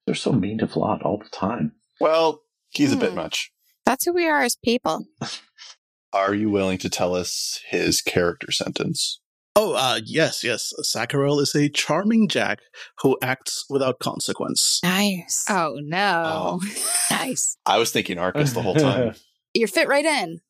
[0.06, 1.73] They're so mean to Vlad all the time.
[2.01, 3.16] Well, he's a bit Hmm.
[3.16, 3.52] much.
[3.86, 5.06] That's who we are as people.
[6.12, 9.20] Are you willing to tell us his character sentence?
[9.55, 10.73] Oh, uh, yes, yes.
[10.85, 12.59] Sakharel is a charming Jack
[13.01, 14.81] who acts without consequence.
[14.82, 15.44] Nice.
[15.48, 16.60] Oh no.
[17.10, 17.56] Nice.
[17.66, 19.14] I was thinking Arcus the whole time.
[19.55, 20.40] You're fit right in.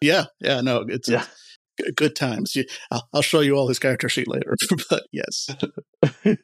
[0.00, 1.24] Yeah, yeah, no, it's Yeah.
[1.78, 2.56] G- good times.
[2.90, 4.56] I'll, I'll show you all his character sheet later,
[4.90, 5.48] but yes,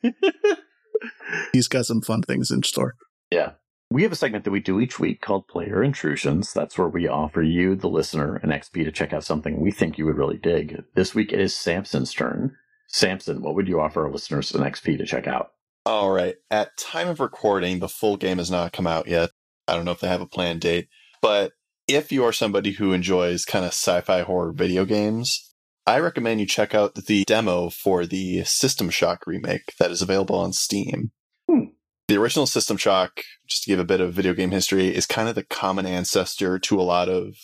[1.53, 2.95] he's got some fun things in store.
[3.31, 3.53] Yeah.
[3.91, 6.53] We have a segment that we do each week called Player Intrusions.
[6.53, 9.97] That's where we offer you, the listener, an XP to check out something we think
[9.97, 10.85] you would really dig.
[10.95, 12.55] This week it is Samson's turn.
[12.89, 15.53] Samson, what would you offer our listeners an XP to check out?
[15.87, 16.37] All right.
[16.51, 19.31] At time of recording, the full game has not come out yet.
[19.67, 20.89] I don't know if they have a planned date,
[21.23, 21.53] but
[21.89, 25.55] if you are somebody who enjoys kind of sci-fi horror video games,
[25.87, 30.37] I recommend you check out the demo for the System Shock remake that is available
[30.37, 31.13] on Steam.
[31.51, 31.71] Hmm.
[32.07, 35.31] The original System Shock, just to give a bit of video game history, is kind
[35.31, 37.35] of the common ancestor to a lot of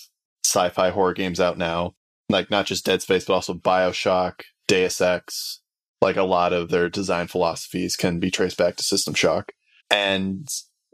[0.44, 1.94] sci-fi horror games out now.
[2.28, 5.60] Like not just Dead Space, but also BioShock, Deus Ex,
[6.02, 9.52] like a lot of their design philosophies can be traced back to System Shock.
[9.90, 10.46] And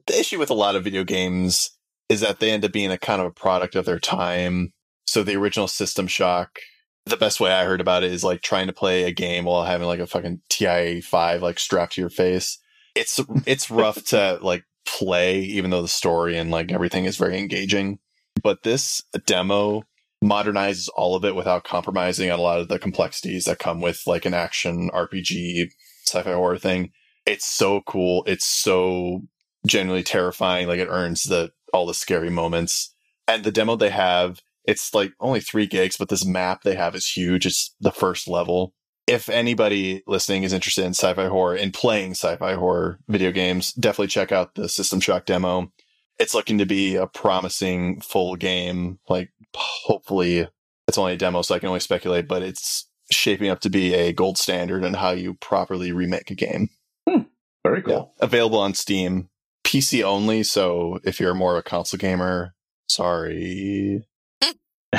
[0.07, 1.71] the issue with a lot of video games
[2.11, 4.73] is that they end up being a kind of a product of their time.
[5.07, 6.59] So the original System Shock,
[7.07, 9.65] the best way I heard about it is like trying to play a game while
[9.65, 12.59] having like a fucking TI 5 like strapped to your face.
[12.97, 17.39] It's it's rough to like play even though the story and like everything is very
[17.39, 18.01] engaging.
[18.43, 19.85] But this demo
[20.23, 24.03] modernizes all of it without compromising on a lot of the complexities that come with
[24.07, 25.71] like an action RPG
[26.07, 26.91] sci-fi horror thing.
[27.25, 28.25] It's so cool.
[28.27, 29.23] It's so
[29.67, 30.67] genuinely terrifying.
[30.69, 32.95] Like it earns the all the scary moments.
[33.27, 36.95] And the demo they have, it's like only three gigs, but this map they have
[36.95, 37.47] is huge.
[37.47, 38.75] It's the first level.
[39.07, 44.09] If anybody listening is interested in sci-fi horror and playing sci-fi horror video games, definitely
[44.09, 45.73] check out the System Shock demo.
[46.19, 48.99] It's looking to be a promising full game.
[49.09, 50.47] Like hopefully
[50.87, 53.95] it's only a demo, so I can only speculate, but it's shaping up to be
[53.95, 56.69] a gold standard in how you properly remake a game.
[57.09, 57.23] Hmm.
[57.65, 58.13] Very cool.
[58.19, 58.25] Yeah.
[58.27, 59.30] Available on Steam,
[59.65, 60.43] PC only.
[60.43, 62.55] So if you're more of a console gamer,
[62.89, 64.05] sorry.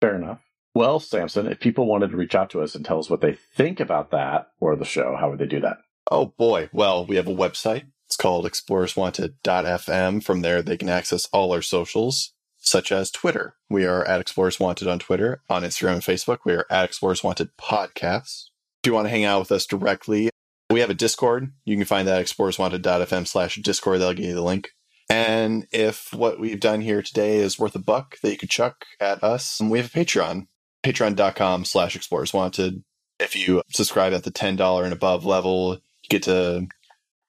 [0.00, 0.40] Fair enough.
[0.74, 3.32] Well, Samson, if people wanted to reach out to us and tell us what they
[3.32, 5.78] think about that or the show, how would they do that?
[6.10, 6.68] Oh boy.
[6.72, 7.84] Well, we have a website.
[8.06, 10.24] It's called explorerswanted.fm.
[10.24, 13.54] From there, they can access all our socials, such as Twitter.
[13.68, 15.42] We are at Explorers Wanted on Twitter.
[15.48, 18.46] On Instagram and Facebook, we are at Explorers Wanted Podcasts.
[18.82, 20.30] If you want to hang out with us directly,
[20.70, 21.52] we have a Discord.
[21.64, 24.00] You can find that at explorerswanted.fm slash Discord.
[24.00, 24.70] That'll give you the link.
[25.08, 28.84] And if what we've done here today is worth a buck that you could chuck
[29.00, 30.46] at us, we have a Patreon,
[30.84, 32.84] patreon.com slash explorers wanted.
[33.18, 36.68] If you subscribe at the $10 and above level, you get to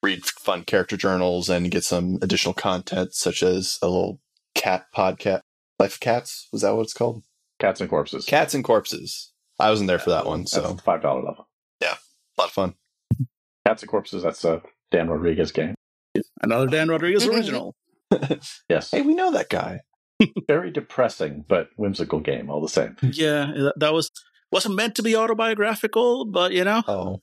[0.02, 4.20] read fun character journals and get some additional content, such as a little
[4.54, 5.40] cat podcast.
[5.78, 6.48] Life of Cats?
[6.52, 7.24] Was that what it's called?
[7.58, 8.24] Cats and Corpses.
[8.24, 9.32] Cats and Corpses.
[9.58, 11.48] I wasn't there for that one, so That's the $5 level.
[11.80, 12.74] Yeah, a lot of fun.
[13.66, 15.74] Cats and Corpses, that's a Dan Rodriguez game.
[16.42, 17.34] Another Dan Rodriguez Mhm.
[17.34, 17.74] original.
[18.68, 18.90] Yes.
[18.90, 19.80] Hey, we know that guy.
[20.48, 22.96] Very depressing, but whimsical game all the same.
[23.02, 24.10] Yeah, that- that was
[24.50, 27.22] wasn't meant to be autobiographical, but you know, Oh.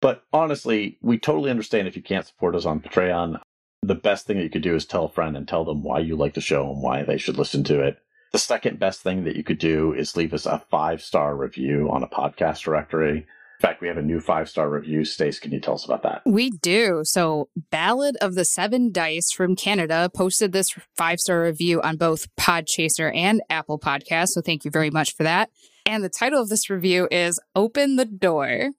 [0.00, 3.40] but honestly, we totally understand if you can't support us on Patreon.
[3.82, 5.98] The best thing that you could do is tell a friend and tell them why
[6.00, 7.98] you like the show and why they should listen to it.
[8.32, 11.88] The second best thing that you could do is leave us a five star review
[11.90, 13.26] on a podcast directory.
[13.58, 15.04] In fact, we have a new five star review.
[15.04, 16.22] Stace, can you tell us about that?
[16.26, 17.00] We do.
[17.04, 22.26] So, Ballad of the Seven Dice from Canada posted this five star review on both
[22.36, 24.30] Podchaser and Apple Podcasts.
[24.30, 25.50] So, thank you very much for that.
[25.86, 28.72] And the title of this review is Open the Door.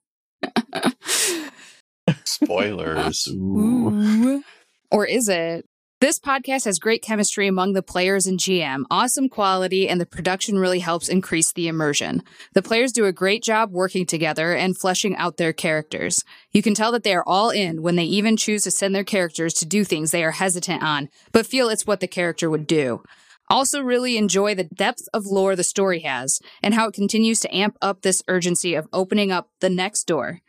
[2.24, 3.26] Spoilers.
[3.28, 3.90] Ooh.
[3.90, 4.44] Ooh.
[4.92, 5.66] Or is it?
[6.00, 10.56] This podcast has great chemistry among the players and GM, awesome quality, and the production
[10.56, 12.22] really helps increase the immersion.
[12.54, 16.22] The players do a great job working together and fleshing out their characters.
[16.52, 19.02] You can tell that they are all in when they even choose to send their
[19.02, 22.68] characters to do things they are hesitant on, but feel it's what the character would
[22.68, 23.02] do.
[23.50, 27.52] Also, really enjoy the depth of lore the story has and how it continues to
[27.52, 30.42] amp up this urgency of opening up the next door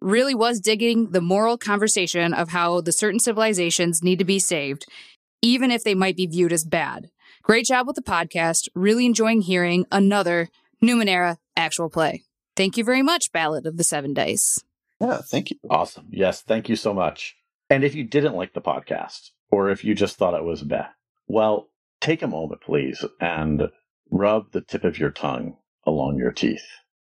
[0.00, 4.86] really was digging the moral conversation of how the certain civilizations need to be saved,
[5.42, 7.10] even if they might be viewed as bad.
[7.42, 8.68] Great job with the podcast.
[8.74, 10.48] Really enjoying hearing another
[10.82, 12.24] Numenera actual play.
[12.56, 14.62] Thank you very much, Ballad of the Seven Dice.
[15.00, 15.58] Yeah, thank you.
[15.70, 16.08] Awesome.
[16.10, 17.36] Yes, thank you so much.
[17.70, 20.88] And if you didn't like the podcast, or if you just thought it was bad,
[21.26, 21.68] well,
[22.00, 23.68] take a moment, please, and
[24.10, 25.56] rub the tip of your tongue
[25.86, 26.64] along your teeth.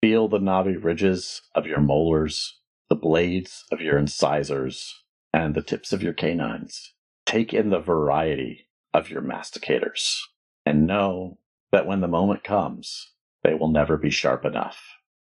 [0.01, 2.59] Feel the knobby ridges of your molars,
[2.89, 5.02] the blades of your incisors,
[5.32, 6.93] and the tips of your canines.
[7.27, 10.19] Take in the variety of your masticators,
[10.65, 11.39] and know
[11.73, 13.12] that when the moment comes,
[13.43, 14.81] they will never be sharp enough.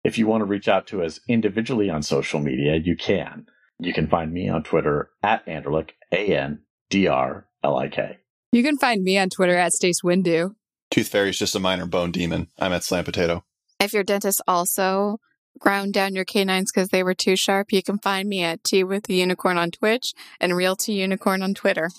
[0.04, 3.48] If you want to reach out to us individually on social media, you can.
[3.80, 8.18] You can find me on Twitter at Andrlik, A N D R L I K.
[8.52, 10.56] You can find me on Twitter at Stace Windu.
[10.90, 12.48] Tooth Fairy's just a minor bone demon.
[12.58, 13.44] I'm at Slam Potato.
[13.80, 15.20] If your dentist also
[15.58, 18.84] ground down your canines because they were too sharp, you can find me at Tea
[18.84, 21.90] with the Unicorn on Twitch and Real Tea Unicorn on Twitter.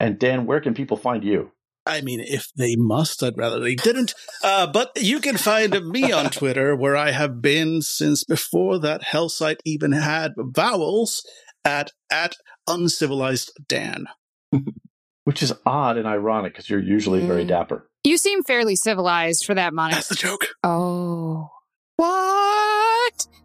[0.00, 1.50] And Dan, where can people find you?
[1.86, 4.14] I mean, if they must, I'd rather they didn't.
[4.44, 9.02] Uh, but you can find me on Twitter, where I have been since before that
[9.04, 11.26] hell site even had vowels
[11.64, 12.36] at at
[12.66, 14.06] uncivilized Dan.
[15.24, 17.48] Which is odd and ironic because you're usually very Mm.
[17.48, 17.88] dapper.
[18.04, 19.96] You seem fairly civilized for that, Monica.
[19.96, 20.46] That's the joke.
[20.62, 21.48] Oh.
[21.96, 22.87] What?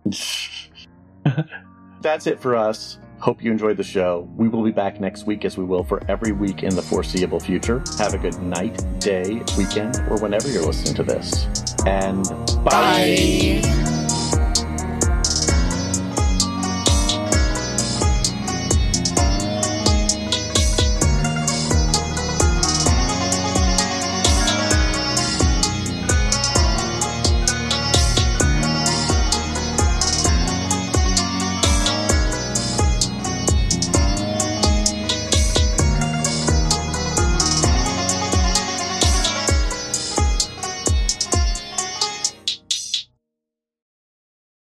[2.02, 3.00] That's it for us.
[3.20, 4.28] Hope you enjoyed the show.
[4.36, 7.40] We will be back next week as we will for every week in the foreseeable
[7.40, 7.82] future.
[7.98, 11.48] Have a good night, day, weekend, or whenever you're listening to this.
[11.86, 12.26] And
[12.66, 13.62] bye.
[13.64, 13.90] Bye.